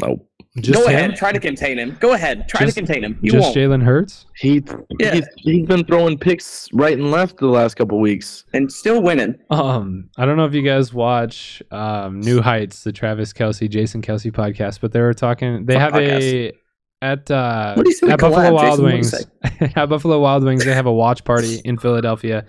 [0.00, 0.28] Nope.
[0.58, 0.96] just Go him?
[0.96, 1.96] ahead, try to contain him.
[2.00, 3.18] Go ahead, try Just- to contain him.
[3.22, 3.56] You just won't.
[3.56, 4.26] Jalen Hurts.
[4.36, 4.62] He
[4.98, 5.14] Yeah.
[5.14, 8.44] he's, he's been throwing picks right and left the last couple weeks.
[8.52, 9.36] and still winning.
[9.50, 14.02] Um, I don't know if you guys watch um, New Heights, the Travis Kelce, Jason
[14.02, 15.66] Kelce podcast, but they were talking.
[15.66, 16.52] They Fuck have a
[17.02, 18.84] at uh, What do you say we at Buffalo collab, Wild Jason?
[18.84, 19.72] What do you Wings.
[19.76, 22.44] at Buffalo Wild Wings, they have a watch party in Philadelphia,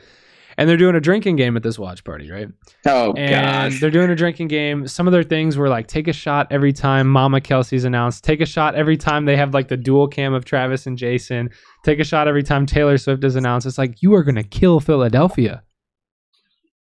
[0.58, 2.48] and they're doing a drinking game at this watch party, right?
[2.86, 3.80] Oh and gosh.
[3.80, 4.88] they're doing a drinking game.
[4.88, 8.24] Some of their things were like take a shot every time Mama Kelce's announced.
[8.24, 11.50] Take a shot every time they have like the dual cam of Travis and Jason.
[11.86, 13.68] Take a shot every time Taylor Swift is announced.
[13.68, 15.64] It's like you are gonna kill Philadelphia.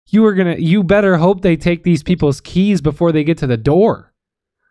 [0.08, 0.56] You are gonna.
[0.56, 4.12] You better hope they take these people's keys before they get to the door.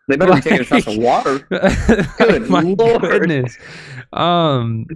[0.08, 1.38] They better be taking a shot of water.
[2.18, 3.02] Good my Lord.
[3.02, 3.58] goodness.
[4.12, 4.86] Um.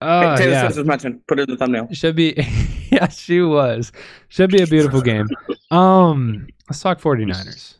[0.00, 0.60] Uh, Taylor yeah.
[0.62, 1.26] Swift was mentioned.
[1.26, 1.88] Put it in the thumbnail.
[1.92, 2.34] Should be
[2.90, 3.92] yeah, she was.
[4.28, 5.28] Should be a beautiful game.
[5.70, 7.76] Um let's talk 49ers.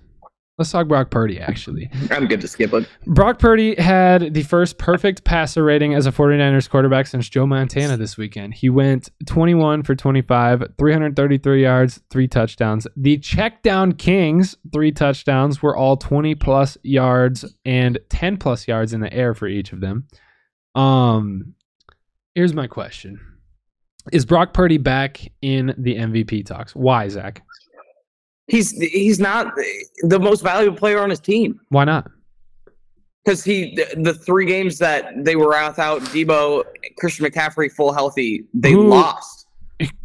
[0.57, 1.91] Let's talk Brock Purdy actually.
[2.13, 2.89] I'm good to skip it.
[3.07, 7.97] Brock Purdy had the first perfect passer rating as a 49ers quarterback since Joe Montana
[7.97, 8.55] this weekend.
[8.55, 12.87] He went 21 for 25, 333 yards, three touchdowns.
[12.97, 18.93] The check down Kings, three touchdowns, were all 20 plus yards and 10 plus yards
[18.93, 20.07] in the air for each of them.
[20.77, 21.55] Um
[22.35, 23.21] here's my question.
[24.13, 26.75] Is Brock Purdy back in the MVP talks?
[26.75, 27.43] Why, Zach?
[28.49, 29.55] He's he's not
[30.03, 32.11] the most valuable player on his team Why not?
[33.25, 36.63] because he the, three games that they were without Debo,
[36.99, 39.47] Christian McCaffrey full healthy, they Who- lost.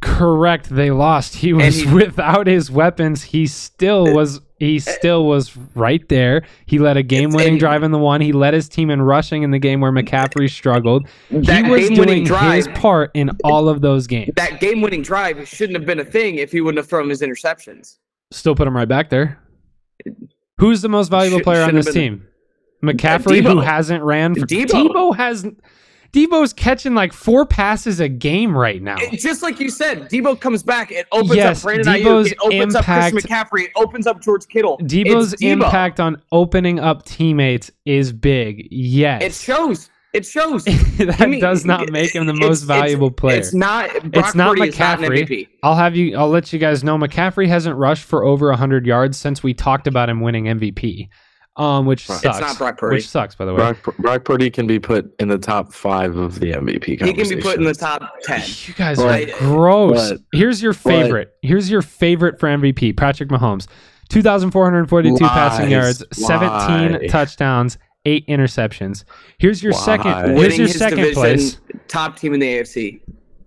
[0.01, 0.69] Correct.
[0.69, 1.35] They lost.
[1.35, 3.21] He was he- without his weapons.
[3.23, 6.43] He still was he eh, still was right there.
[6.65, 8.21] He led a game-winning drive in the one.
[8.21, 11.07] He led his team in rushing in the game where McCaffrey struggled.
[11.31, 14.33] That he was doing his drive- part in all of those games.
[14.35, 17.97] That game-winning drive shouldn't have been a thing if he wouldn't have thrown his interceptions.
[18.31, 19.39] Still put him right back there.
[20.57, 22.25] Who's the most valuable Should- player on this team?
[22.83, 24.65] McCaffrey, who hasn't ran for Debo.
[24.65, 25.45] Debo has
[26.11, 28.97] Debo's catching like four passes a game right now.
[29.13, 30.91] Just like you said, Debo comes back.
[30.91, 32.31] It opens Yes, up Brandon Debo's Aiyuk.
[32.31, 33.63] It opens impact- up Chris McCaffrey.
[33.65, 34.77] It opens up George Kittle.
[34.79, 35.51] Debo's Debo.
[35.51, 38.67] impact on opening up teammates is big.
[38.71, 39.21] Yes.
[39.23, 39.89] It shows.
[40.11, 40.63] It shows.
[40.65, 43.37] that I mean, does not make him the most valuable player.
[43.37, 43.91] It's not.
[44.11, 45.27] Brock It's not Purdy not McCaffrey.
[45.27, 45.47] MVP.
[45.61, 46.17] I'll have you.
[46.17, 46.97] I'll let you guys know.
[46.97, 51.09] McCaffrey hasn't rushed for over hundred yards since we talked about him winning MVP,
[51.59, 52.39] um, which It's sucks.
[52.39, 52.95] not Brock Purdy.
[52.95, 53.57] Which sucks, by the way.
[53.57, 57.29] Brock, Brock Purdy can be put in the top five of the MVP He can
[57.29, 58.41] be put in the top ten.
[58.65, 60.11] You guys But- are gross.
[60.11, 61.33] but- Here's your favorite.
[61.41, 63.67] Here's your favorite for MVP: Patrick Mahomes,
[64.09, 67.07] two thousand four hundred forty-two passing yards, seventeen Why?
[67.07, 69.03] touchdowns, eight interceptions.
[69.37, 69.79] Here's your Why?
[69.79, 70.13] second.
[70.13, 71.59] Here's Winning your his second division, place.
[71.89, 73.01] top team in the AFC.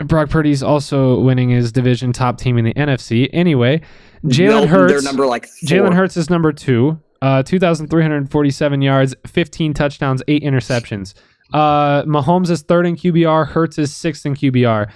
[0.04, 3.28] Brock Purdy's also winning his division top team in the NFC.
[3.32, 3.80] Anyway,
[4.24, 5.04] No, Jalen They're Hurts.
[5.04, 5.46] number like.
[5.64, 6.98] Jalen Hurts is number two.
[7.23, 11.14] Uh, 2,347 yards, 15 touchdowns, eight interceptions.
[11.55, 13.47] Uh, Mahomes is third in QBR.
[13.47, 14.91] Hurts is sixth in QBR.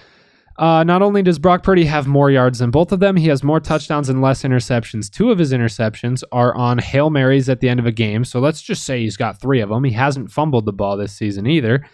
[0.58, 3.44] Uh, not only does Brock Purdy have more yards than both of them, he has
[3.44, 5.08] more touchdowns and less interceptions.
[5.08, 8.24] Two of his interceptions are on Hail Marys at the end of a game.
[8.24, 9.84] So let's just say he's got three of them.
[9.84, 11.86] He hasn't fumbled the ball this season either.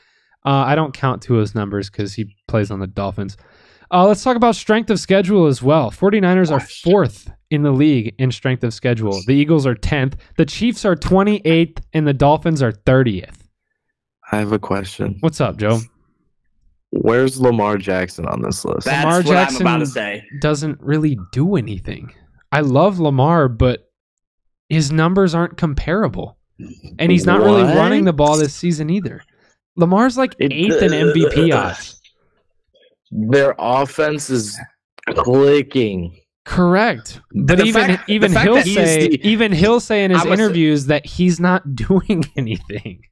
[0.47, 3.37] Uh, I don't count two of his numbers because he plays on the Dolphins.
[3.93, 5.91] Uh, let's talk about strength of schedule as well.
[5.91, 9.21] 49ers are fourth in the league in strength of schedule.
[9.27, 10.15] The Eagles are 10th.
[10.39, 13.35] The Chiefs are 28th, and the Dolphins are 30th.
[14.31, 15.17] I have a question.
[15.21, 15.81] What's up, Joe?
[16.91, 18.87] Where's Lamar Jackson on this list?
[18.87, 20.25] That's Lamar what Jackson- I'm about to say.
[20.41, 22.15] Doesn't really do anything.
[22.51, 23.91] I love Lamar, but
[24.69, 26.39] his numbers aren't comparable.
[26.99, 29.23] And he's not really running the ball this season either.
[29.77, 31.99] Lamar's like It- eighth in MVP odds.
[33.13, 34.59] Their offense is
[35.17, 36.17] clicking.
[36.45, 37.21] Correct.
[37.35, 40.11] But The even fact- even he'll that he is say the- even he'll say in
[40.11, 43.03] his I'm a- interviews that he's not doing anything.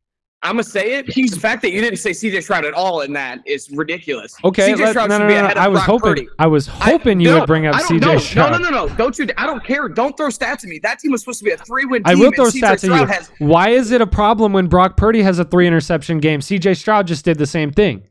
[0.42, 1.12] I'm gonna say it.
[1.12, 4.34] He's, The fact that you didn't say CJ Stroud at all in that is ridiculous.
[4.42, 5.44] Okay, CJ Stroud no, should no, be no, no.
[5.44, 6.28] ahead of I was Brock hoping Purdy.
[6.38, 8.18] I was I- hoping you no, would bring up CJ know.
[8.18, 8.52] Stroud.
[8.52, 8.94] No, no, no, no.
[8.96, 9.28] Don't you?
[9.36, 9.86] I don't care.
[9.90, 10.80] Don't throw stats at me.
[10.82, 13.06] That team was supposed to be a three-win I will throw stats at you.
[13.06, 16.40] Has, Why is it a problem when Brock Purdy has a three interception game?
[16.40, 18.02] CJ Stroud just did the same thing.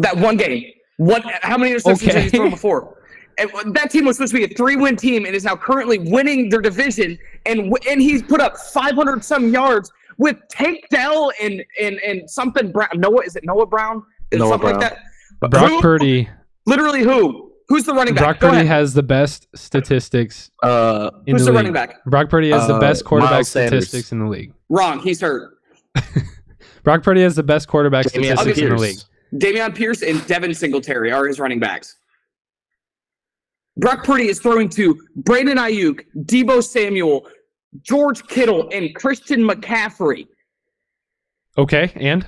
[0.00, 0.64] That one game.
[0.96, 1.22] What?
[1.42, 2.12] How many interceptions Okay.
[2.14, 2.98] have you thrown before?
[3.38, 6.50] And that team was supposed to be a three-win team and is now currently winning
[6.50, 7.18] their division.
[7.46, 12.70] And and he's put up 500 some yards with Tank Dell and and and something
[12.70, 12.88] Brown.
[12.94, 14.02] Noah is it Noah Brown?
[14.30, 14.80] Is Noah something Brown.
[14.80, 14.96] like
[15.40, 15.50] that.
[15.50, 15.80] Brock Who?
[15.80, 16.28] Purdy.
[16.66, 17.52] Literally who?
[17.68, 18.38] Who's the running back?
[18.38, 21.56] Brock Purdy has the best statistics Uh, in Who's the, the, league.
[21.56, 22.04] running back?
[22.04, 23.88] Brock Purdy has the Uh, best quarterback Miles Sanders.
[23.88, 24.52] statistics in the league.
[24.68, 25.00] Wrong.
[25.00, 25.54] He's hurt.
[26.84, 28.98] Brock Purdy has the best quarterback Dameon statistics in the league.
[29.34, 31.96] Dameon Pierce and Devin Singletary are his running backs.
[33.78, 37.26] Brock Purdy is throwing to Brandon Aiyuk, Debo Samuel,
[37.80, 40.26] George Kittle, and Christian McCaffrey.
[41.56, 42.26] Okay, and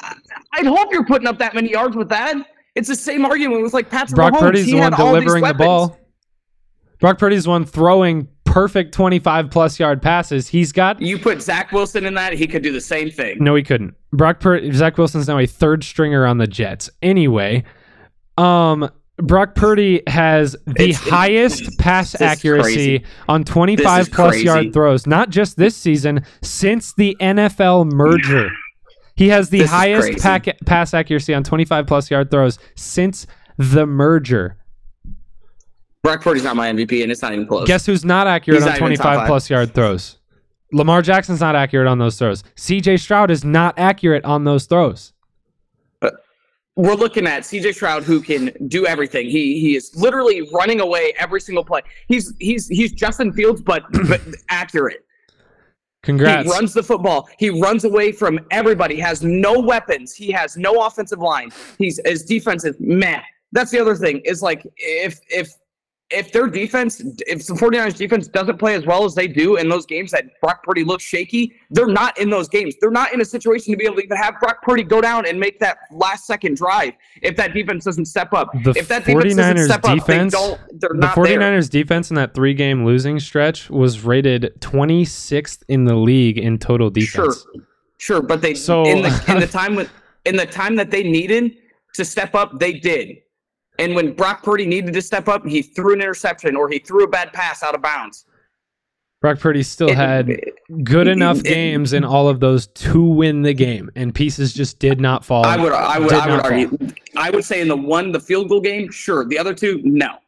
[0.00, 2.36] I'd hope you're putting up that many yards with that.
[2.76, 4.40] It's the same argument with like Patrick Brock Mahomes.
[4.40, 5.98] Purdy's he the one had all these delivering the ball.
[7.00, 10.48] Brock Purdy's the one throwing perfect 25 plus yard passes.
[10.48, 13.36] He's got You put Zach Wilson in that, he could do the same thing.
[13.42, 13.94] No, he couldn't.
[14.12, 16.88] Brock Pur- Zach Wilson's now a third stringer on the Jets.
[17.02, 17.64] Anyway,
[18.36, 18.88] um,
[19.20, 23.04] Brock Purdy has the It's- it's- highest pass this accuracy crazy.
[23.28, 24.44] on 25 plus crazy.
[24.46, 28.48] yard throws, not just this season, since the NFL merger.
[29.16, 33.26] He has the This highest pack- pass accuracy on 25 plus yard throws since
[33.58, 34.56] the merger.
[36.02, 37.66] Brock Purdy's not my MVP, and it's not even close.
[37.66, 39.26] Guess who's not accurate He's on not even top 25 five.
[39.26, 40.18] plus yard throws?
[40.72, 42.42] Lamar Jackson's not accurate on those throws.
[42.56, 45.12] CJ Stroud is not accurate on those throws.
[46.02, 46.10] Uh,
[46.76, 49.28] we're looking at CJ Stroud who can do everything.
[49.28, 51.80] He he is literally running away every single play.
[52.06, 54.20] He's he's he's Justin Fields, but but
[54.50, 55.04] accurate.
[56.02, 56.46] Congrats.
[56.46, 57.28] He runs the football.
[57.38, 58.94] He runs away from everybody.
[58.94, 60.14] He has no weapons.
[60.14, 61.50] He has no offensive line.
[61.78, 63.20] He's his defensive meh.
[63.52, 64.20] That's the other thing.
[64.24, 65.50] Is like if if
[66.10, 69.68] if their defense, if the 49ers defense doesn't play as well as they do in
[69.68, 72.74] those games that Brock Purdy looks shaky, they're not in those games.
[72.80, 75.26] They're not in a situation to be able to even have Brock Purdy go down
[75.26, 78.50] and make that last second drive if that defense doesn't step up.
[78.64, 81.38] The if that defense doesn't 49ers step up, they defense- don't, they're the not there.
[81.38, 86.58] 49ers defense in that three game losing stretch was rated 26th in the league in
[86.58, 87.44] total defense.
[87.44, 87.62] Sure,
[87.98, 89.90] sure, but they So- in the in the time with
[90.24, 91.52] in the time that they needed
[91.94, 93.18] to step up, they did.
[93.78, 97.04] And when Brock Purdy needed to step up, he threw an interception or he threw
[97.04, 98.24] a bad pass out of bounds.
[99.20, 100.40] Brock Purdy still It- had
[100.84, 104.78] good enough it- games in all of those to win the game, and pieces just
[104.78, 105.44] did not fall.
[105.44, 106.52] I would, I would, I would fall.
[106.52, 106.78] argue.
[107.16, 109.24] I would say in the one, the field goal game, sure.
[109.24, 110.18] The other two, no.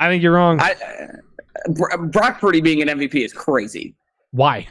[0.00, 0.58] I think you're wrong.
[0.60, 0.74] I,
[2.08, 3.94] Brock Purdy being an MVP is crazy.
[4.32, 4.66] Why?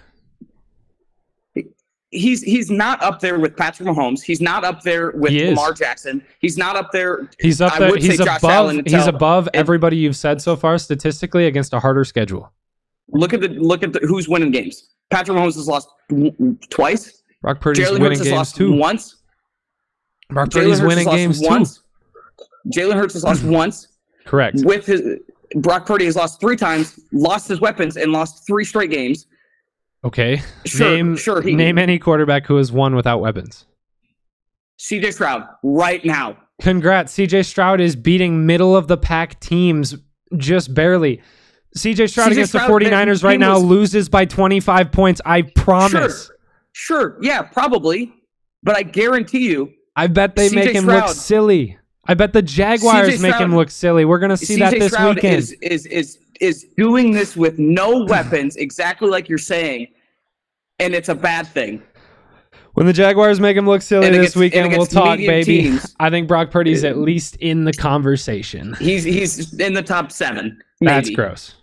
[2.11, 4.23] He's he's not up there with Patrick Mahomes.
[4.23, 6.23] He's not up there with Lamar Jackson.
[6.39, 7.29] He's not up there.
[7.39, 7.95] He's up there.
[7.97, 8.81] He's above.
[8.85, 12.51] He's above everybody you've said so far statistically against a harder schedule.
[13.09, 14.89] Look at the look at the who's winning games.
[15.11, 15.89] Patrick Mahomes has lost
[16.69, 17.21] twice.
[17.41, 18.73] Brock Purdy's Jalen winning Hurts has games lost too.
[18.73, 19.15] once.
[20.29, 21.47] Brock Purdy's winning games too.
[21.47, 21.81] once.
[22.73, 23.87] Jalen Hurts has lost once.
[24.25, 24.63] Correct.
[24.63, 25.19] With his
[25.55, 29.25] Brock Purdy has lost three times, lost his weapons, and lost three straight games.
[30.03, 30.41] Okay.
[30.65, 31.41] Sure, name sure.
[31.41, 33.65] He, name any quarterback who has won without weapons.
[34.79, 36.37] CJ Stroud right now.
[36.61, 37.13] Congrats.
[37.17, 39.95] CJ Stroud is beating middle of the pack teams
[40.37, 41.21] just barely.
[41.77, 45.21] CJ Stroud against the Stroud, that 49ers right now was- loses by 25 points.
[45.25, 45.91] I promise.
[46.71, 48.13] Sure, sure, yeah, probably.
[48.63, 51.77] But I guarantee you, I bet they make him look silly.
[52.05, 54.03] I bet the Jaguars CJ make him look silly.
[54.03, 55.35] We're going to see that this Stroud weekend.
[55.35, 59.87] is is is is doing this with no weapons, exactly like you're saying,
[60.79, 61.81] and it's a bad thing.
[62.75, 65.43] When the Jaguars make him look silly And this against- weekend, we'll talk, baby.
[65.63, 65.95] teams.
[65.99, 68.75] I think Brock Purdy's at least in the conversation.
[68.79, 70.61] He's he's in the top seven.
[70.79, 71.55] That's gross.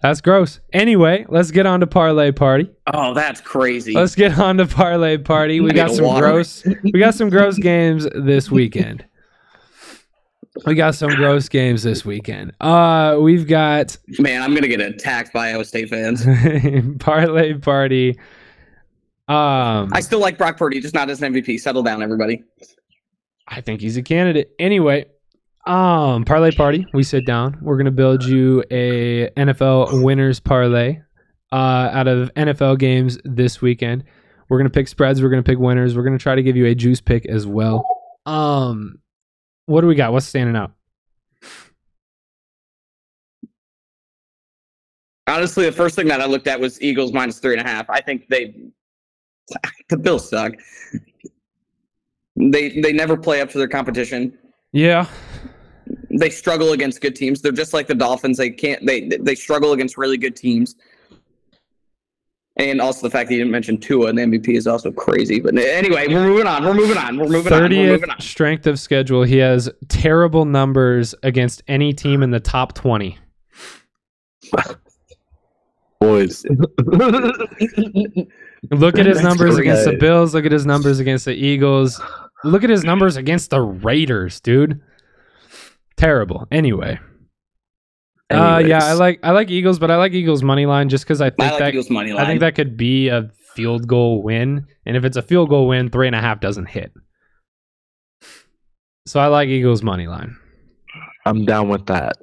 [0.00, 0.60] That's gross.
[0.74, 2.70] Anyway, let's get on to parlay party.
[2.92, 3.94] Oh, that's crazy.
[3.94, 5.60] Let's get on to parlay party.
[5.60, 6.26] We got some water.
[6.30, 6.62] gross.
[6.84, 9.04] We got some gross games this weekend.
[10.66, 12.52] We got some gross games this weekend.
[12.60, 16.24] Uh, we've got Man, I'm gonna get attacked by Iowa State fans.
[17.00, 18.10] parlay party.
[19.26, 21.58] Um, I still like Brock Purdy, just not as an MVP.
[21.58, 22.44] Settle down, everybody.
[23.48, 24.52] I think he's a candidate.
[24.58, 25.06] Anyway,
[25.66, 26.86] um, parlay party.
[26.94, 27.58] We sit down.
[27.60, 31.00] We're gonna build you a NFL winners parlay
[31.50, 34.04] uh, out of NFL games this weekend.
[34.48, 35.20] We're gonna pick spreads.
[35.20, 35.96] We're gonna pick winners.
[35.96, 37.84] We're gonna try to give you a juice pick as well.
[38.24, 39.00] Um,
[39.66, 40.12] what do we got?
[40.12, 40.72] What's standing out?
[45.26, 47.88] Honestly, the first thing that I looked at was Eagles minus three and a half.
[47.88, 48.54] I think they
[49.88, 50.52] the Bills suck.
[52.36, 54.36] They they never play up to their competition.
[54.72, 55.06] Yeah,
[56.10, 57.40] They struggle against good teams.
[57.40, 58.36] They're just like the Dolphins.
[58.36, 60.74] They can't they they struggle against really good teams.
[62.56, 65.40] And also the fact that you didn't mention Tua and the MVP is also crazy.
[65.40, 66.64] But anyway, we're moving on.
[66.64, 67.18] We're moving on.
[67.18, 67.62] We're moving on.
[67.62, 68.20] We're moving thirtieth on.
[68.20, 69.24] strength of schedule.
[69.24, 73.18] He has terrible numbers against any team in the top twenty.
[76.00, 76.44] Boys.
[78.70, 79.96] Look at his numbers against the.
[79.98, 80.32] Bills.
[80.34, 82.00] Look at his numbers against the Eagles.
[82.44, 84.80] Look at his numbers against the Raiders, dude.
[85.96, 86.46] Terrible.
[86.52, 87.00] Anyway.
[88.34, 91.20] Uh, yeah, I like I like Eagles, but I like Eagles money line just because
[91.20, 92.24] I think I like that Eagles money line.
[92.24, 95.68] I think that could be a field goal win, and if it's a field goal
[95.68, 96.92] win, three and a half doesn't hit.
[99.06, 100.36] So I like Eagles money line.
[101.26, 102.16] I'm down with that.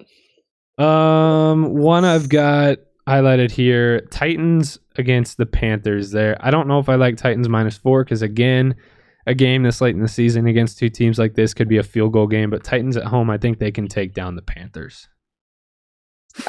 [0.84, 6.12] Um, one I've got highlighted here: Titans against the Panthers.
[6.12, 8.76] There, I don't know if I like Titans minus four because again,
[9.28, 11.84] a game this late in the season against two teams like this could be a
[11.84, 12.50] field goal game.
[12.50, 15.08] But Titans at home, I think they can take down the Panthers.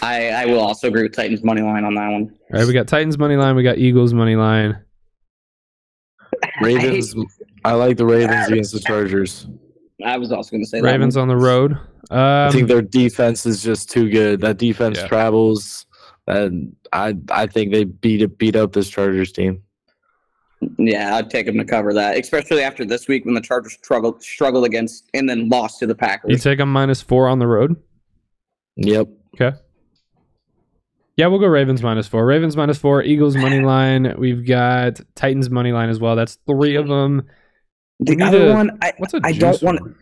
[0.01, 2.23] I, I will also agree with Titans money line on that one.
[2.53, 4.81] All right, we got Titans money line, we got Eagles money line.
[6.61, 7.15] Ravens.
[7.65, 9.47] I like the Ravens against the Chargers.
[10.05, 11.21] I was also going to say Ravens that.
[11.21, 11.77] on the road.
[12.11, 14.41] I think Um, their defense is just too good.
[14.41, 15.07] That defense Yeah.
[15.07, 15.87] travels,
[16.27, 19.63] and I I think they beat beat up this Chargers team.
[20.79, 24.23] Yeah, I'd take them to cover that, especially after this week when the Chargers struggled
[24.23, 26.31] struggled against and then lost to the Packers.
[26.31, 27.77] you take them minus four on the road.
[28.77, 29.09] Yep.
[29.41, 29.57] Okay.
[31.23, 32.27] Yeah, we'll go Ravens minus four.
[32.27, 33.05] Ravens minus four.
[33.05, 34.13] Eagles money line.
[34.19, 36.17] We've got Titans money line as well.
[36.17, 37.23] That's three of them.
[38.01, 39.97] the other a- one, I, What's a I don't want.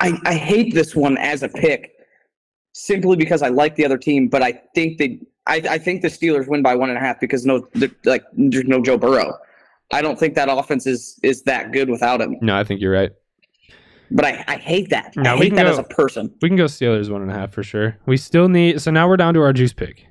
[0.00, 1.92] I, I hate this one as a pick,
[2.72, 5.20] simply because I like the other team, but I think they.
[5.46, 7.68] I, I think the Steelers win by one and a half because no,
[8.06, 9.36] like there's no Joe Burrow.
[9.92, 12.38] I don't think that offense is is that good without him.
[12.40, 13.10] No, I think you're right.
[14.10, 15.14] But I, I hate that.
[15.16, 16.32] No, I we hate can that go- as a person.
[16.40, 17.98] We can go Steelers one and a half for sure.
[18.06, 18.80] We still need.
[18.80, 20.06] So now we're down to our juice pick.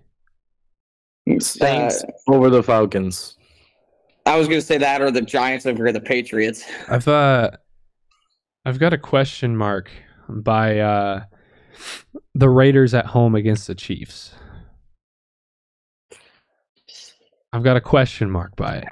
[1.39, 3.37] Saints Uh, over the Falcons.
[4.27, 6.65] I was going to say that or the Giants over the Patriots.
[6.89, 7.51] I've uh,
[8.65, 9.89] I've got a question mark
[10.27, 11.23] by uh,
[12.33, 14.33] the Raiders at home against the Chiefs.
[17.53, 18.87] I've got a question mark by it.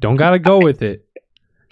[0.00, 1.06] Don't gotta go with it.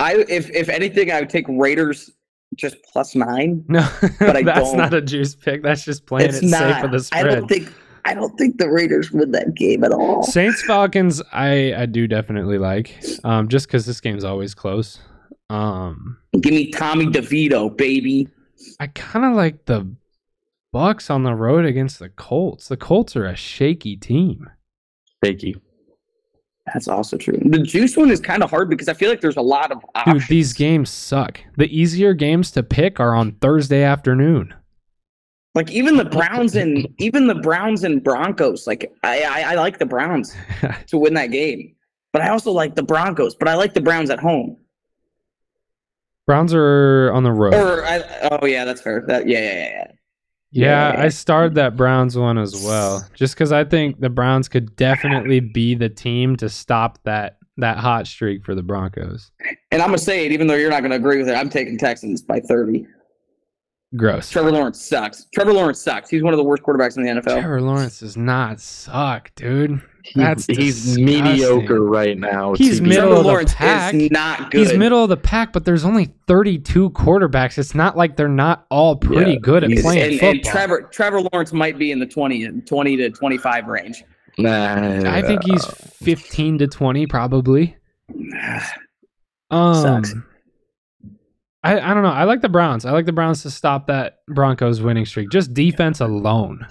[0.03, 2.11] I if if anything, I would take Raiders
[2.57, 3.65] just plus nine.
[3.69, 3.89] No,
[4.19, 4.77] But I that's don't.
[4.79, 5.63] not a juice pick.
[5.63, 6.59] That's just playing it's it not.
[6.75, 7.19] safe for the spread.
[7.27, 7.39] I spread.
[7.41, 7.73] don't think
[8.05, 10.23] I don't think the Raiders win that game at all.
[10.25, 14.99] Saints Falcons, I I do definitely like, um, just because this game's always close.
[15.51, 18.29] Um, Give me Tommy DeVito, baby.
[18.81, 19.95] I kind of like the
[20.75, 22.69] Bucs on the road against the Colts.
[22.69, 24.49] The Colts are a shaky team.
[25.23, 25.61] Thank you.
[26.67, 27.39] That's also true.
[27.45, 29.85] The juice one is kind of hard because I feel like there's a lot of
[29.95, 30.23] options.
[30.23, 31.41] Dude, these games suck.
[31.57, 34.55] The easier games to pick are on Thursday afternoon.
[35.55, 38.67] like even the Browns and even the Browns and Broncos.
[38.67, 40.37] Like I, I, I like the Browns
[40.87, 41.75] to win that game,
[42.13, 43.35] but I also like the Broncos.
[43.35, 44.57] But I like the Browns at home.
[46.27, 47.55] Browns are on the road.
[47.55, 49.03] Or I, oh yeah, that's fair.
[49.09, 49.92] That yeah, yeah, yeah,
[50.53, 50.95] yeah.
[50.97, 55.41] I starred that Browns one as well, just because I think the Browns could definitely
[55.41, 59.31] be the team to stop that that hot streak for the Broncos.
[59.71, 61.35] And I'm gonna say it, even though you're not gonna agree with it.
[61.35, 62.87] I'm taking Texans by 30.
[63.95, 64.31] Gross.
[64.31, 65.27] Trevor Lawrence sucks.
[65.35, 66.09] Trevor Lawrence sucks.
[66.09, 67.41] He's one of the worst quarterbacks in the NFL.
[67.41, 69.83] Trevor Lawrence does not suck, dude.
[70.05, 71.05] He's, That's he's disgusting.
[71.05, 72.55] mediocre right now.
[72.55, 73.95] He's to be- middle Trevor of the pack.
[73.95, 74.59] is not good.
[74.59, 77.57] He's middle of the pack, but there's only 32 quarterbacks.
[77.59, 80.31] It's not like they're not all pretty Yeah, good at he's- playing and, football.
[80.31, 84.03] and Trevor Trevor Lawrence might be in the 20, 20 to 25 range.
[84.39, 87.77] Nah, I think he's 15 to 20 probably.
[89.51, 90.15] Um, Sucks.
[91.65, 92.09] I, I don't know.
[92.11, 92.85] I like the Browns.
[92.85, 95.31] I like the Browns to stop that Broncos winning streak.
[95.31, 96.67] Just defense alone.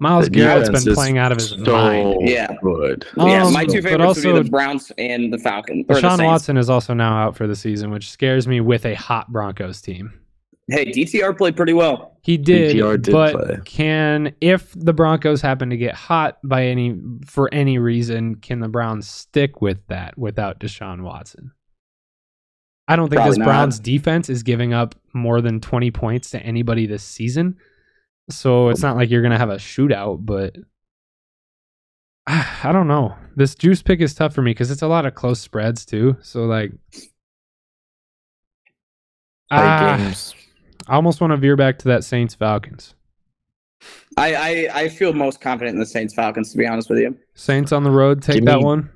[0.00, 2.28] Myles Garrett's been playing out of his so mind.
[2.28, 2.54] Yeah.
[2.62, 3.06] good.
[3.16, 5.86] yeah, Um, my two but favorites would also- be the Browns and the Falcons.
[5.88, 6.22] Or the Deshaun Saints.
[6.24, 9.80] Watson is also now out for the season, which scares me with a hot Broncos
[9.80, 10.12] team.
[10.68, 12.18] Hey, DTR played pretty well.
[12.22, 13.58] He did, DTR did but play.
[13.66, 18.68] can if the Broncos happen to get hot by any for any reason, can the
[18.68, 21.52] Browns stick with that without Deshaun Watson?
[22.86, 23.46] I don't think Probably this not.
[23.46, 27.56] Browns defense is giving up more than 20 points to anybody this season.
[28.30, 30.56] So it's not like you're going to have a shootout, but
[32.26, 33.16] I don't know.
[33.36, 36.16] This juice pick is tough for me because it's a lot of close spreads too.
[36.22, 36.72] So like,
[39.50, 40.34] Tight ah, games.
[40.88, 42.94] I almost want to veer back to that Saints Falcons.
[44.16, 47.16] I, I I feel most confident in the Saints Falcons to be honest with you.
[47.34, 48.90] Saints on the road, take Give that one.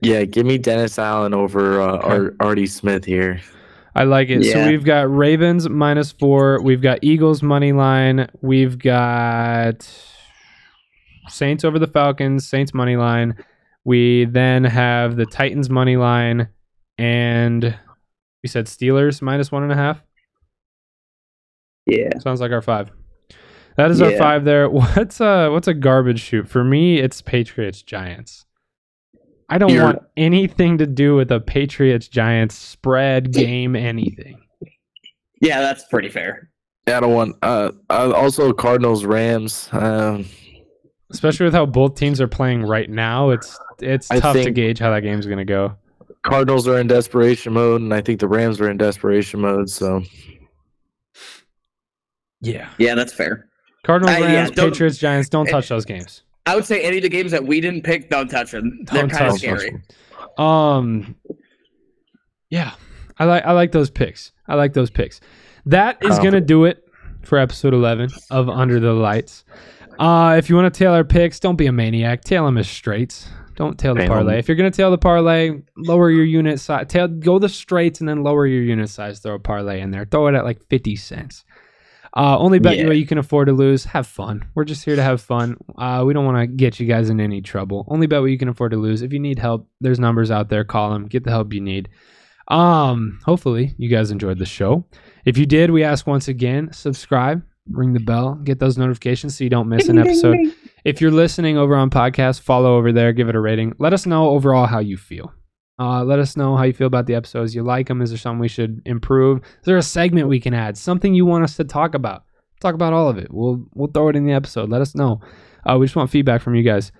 [0.00, 2.08] Yeah, give me Dennis Allen over uh, Okay.
[2.08, 3.40] Ar- Artie Smith here.
[3.94, 4.44] I like it.
[4.44, 6.62] So we've got Ravens minus four.
[6.62, 8.28] We've got Eagles money line.
[8.42, 9.88] We've got
[11.28, 12.46] Saints over the Falcons.
[12.46, 13.34] Saints money line.
[13.84, 16.48] We then have the Titans money line,
[16.96, 17.76] and
[18.42, 20.00] we said Steelers minus one and a half.
[21.86, 22.10] Yeah.
[22.20, 22.90] Sounds like our five.
[23.76, 24.68] That is our five there.
[24.70, 26.98] What's a what's a garbage shoot for me?
[26.98, 28.44] It's Patriots Giants.
[29.48, 34.40] I don't You're- want anything to do with a Patriots Giants spread game anything.
[35.40, 36.50] Yeah, that's pretty fair.
[36.86, 37.36] Yeah, I don't want.
[37.42, 39.68] Uh, uh, also Cardinals Rams.
[39.72, 40.26] Um,
[41.10, 44.78] Especially with how both teams are playing right now, it's it's I tough to gauge
[44.78, 45.74] how that game's gonna go.
[46.22, 49.70] Cardinals are in desperation mode, and I think the Rams are in desperation mode.
[49.70, 50.02] So
[52.40, 52.68] Yeah.
[52.78, 53.48] Yeah, that's fair.
[53.84, 56.22] Cardinals, Uh, yeah, Rams, don't- Patriots, Giants, don't touch those games.
[56.48, 58.84] I would say any of the games that we didn't pick, don't touch them.
[58.84, 59.82] They're Don't kind of scary.
[60.38, 61.14] Um
[62.50, 62.72] Yeah.
[63.18, 64.32] I like I like those picks.
[64.46, 65.20] I like those picks.
[65.66, 66.84] That is gonna do it
[67.22, 69.44] for episode eleven of Under the Lights.
[69.98, 72.24] Uh if you want to tail our picks, don't be a maniac.
[72.24, 73.28] Tail them as straights.
[73.56, 74.16] Don't tail the Tail 'em.
[74.18, 74.38] parlay.
[74.38, 76.86] If you're gonna tail the parlay, lower your unit size.
[76.88, 79.18] Tail go the straights and then lower your unit size.
[79.18, 80.04] Throw a parlay in there.
[80.04, 81.44] Throw it at like fifty cents.
[82.18, 82.86] Uh, only bet Yeah.
[82.88, 83.84] what you can afford to lose.
[83.84, 84.44] Have fun.
[84.56, 85.56] We're just here to have fun.
[85.78, 87.86] Uh, we don't want to get you guys in any trouble.
[87.88, 89.02] Only bet what you can afford to lose.
[89.02, 90.64] If you need help, there's numbers out there.
[90.64, 91.06] Call them.
[91.06, 91.88] Get the help you need.
[92.48, 94.84] Um, hopefully you guys enjoyed the show.
[95.24, 99.44] If you did, we ask once again, subscribe, ring the bell, get those notifications so
[99.44, 100.38] you don't miss an episode.
[100.84, 103.74] If you're listening over on podcast, follow over there, give it a rating.
[103.78, 105.32] Let us know overall how you feel.
[105.78, 107.54] Uh, let us know how you feel about the episodes.
[107.54, 108.02] You like them?
[108.02, 109.38] Is there something we should improve?
[109.38, 110.76] Is there a segment we can add?
[110.76, 112.24] Something you want us to talk about?
[112.60, 113.28] Talk about all of it.
[113.30, 114.68] We'll we'll throw it in the episode.
[114.68, 115.20] Let us know.
[115.64, 116.90] Uh, we just want feedback from you guys.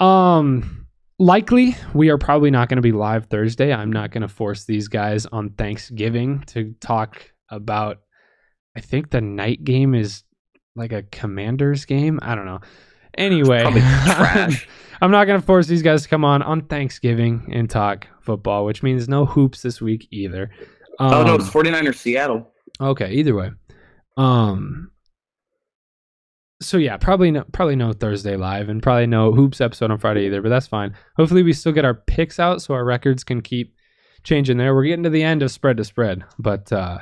[0.00, 0.86] Um,
[1.18, 3.72] likely we are probably not going to be live Thursday.
[3.72, 7.98] I'm not going to force these guys on Thanksgiving to talk about.
[8.76, 10.24] I think the night game is
[10.74, 12.18] like a Commanders game.
[12.22, 12.60] I don't know.
[13.18, 14.68] Anyway, trash.
[15.02, 18.64] I'm not going to force these guys to come on on Thanksgiving and talk football,
[18.64, 20.50] which means no hoops this week either.
[20.98, 22.50] oh no, Um, it's 49ers Seattle.
[22.80, 23.50] Okay, either way.
[24.16, 24.90] Um
[26.60, 30.26] so yeah, probably no probably no Thursday live and probably no hoops episode on Friday
[30.26, 30.92] either, but that's fine.
[31.16, 33.76] Hopefully we still get our picks out so our records can keep
[34.24, 34.74] changing there.
[34.74, 36.98] We're getting to the end of spread to spread, but uh,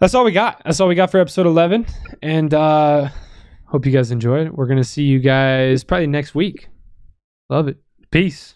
[0.00, 0.60] that's all we got.
[0.64, 1.86] That's all we got for episode 11.
[2.20, 3.08] And uh,
[3.68, 4.50] hope you guys enjoyed.
[4.50, 6.68] We're going to see you guys probably next week.
[7.48, 7.78] Love it.
[8.10, 8.54] Peace.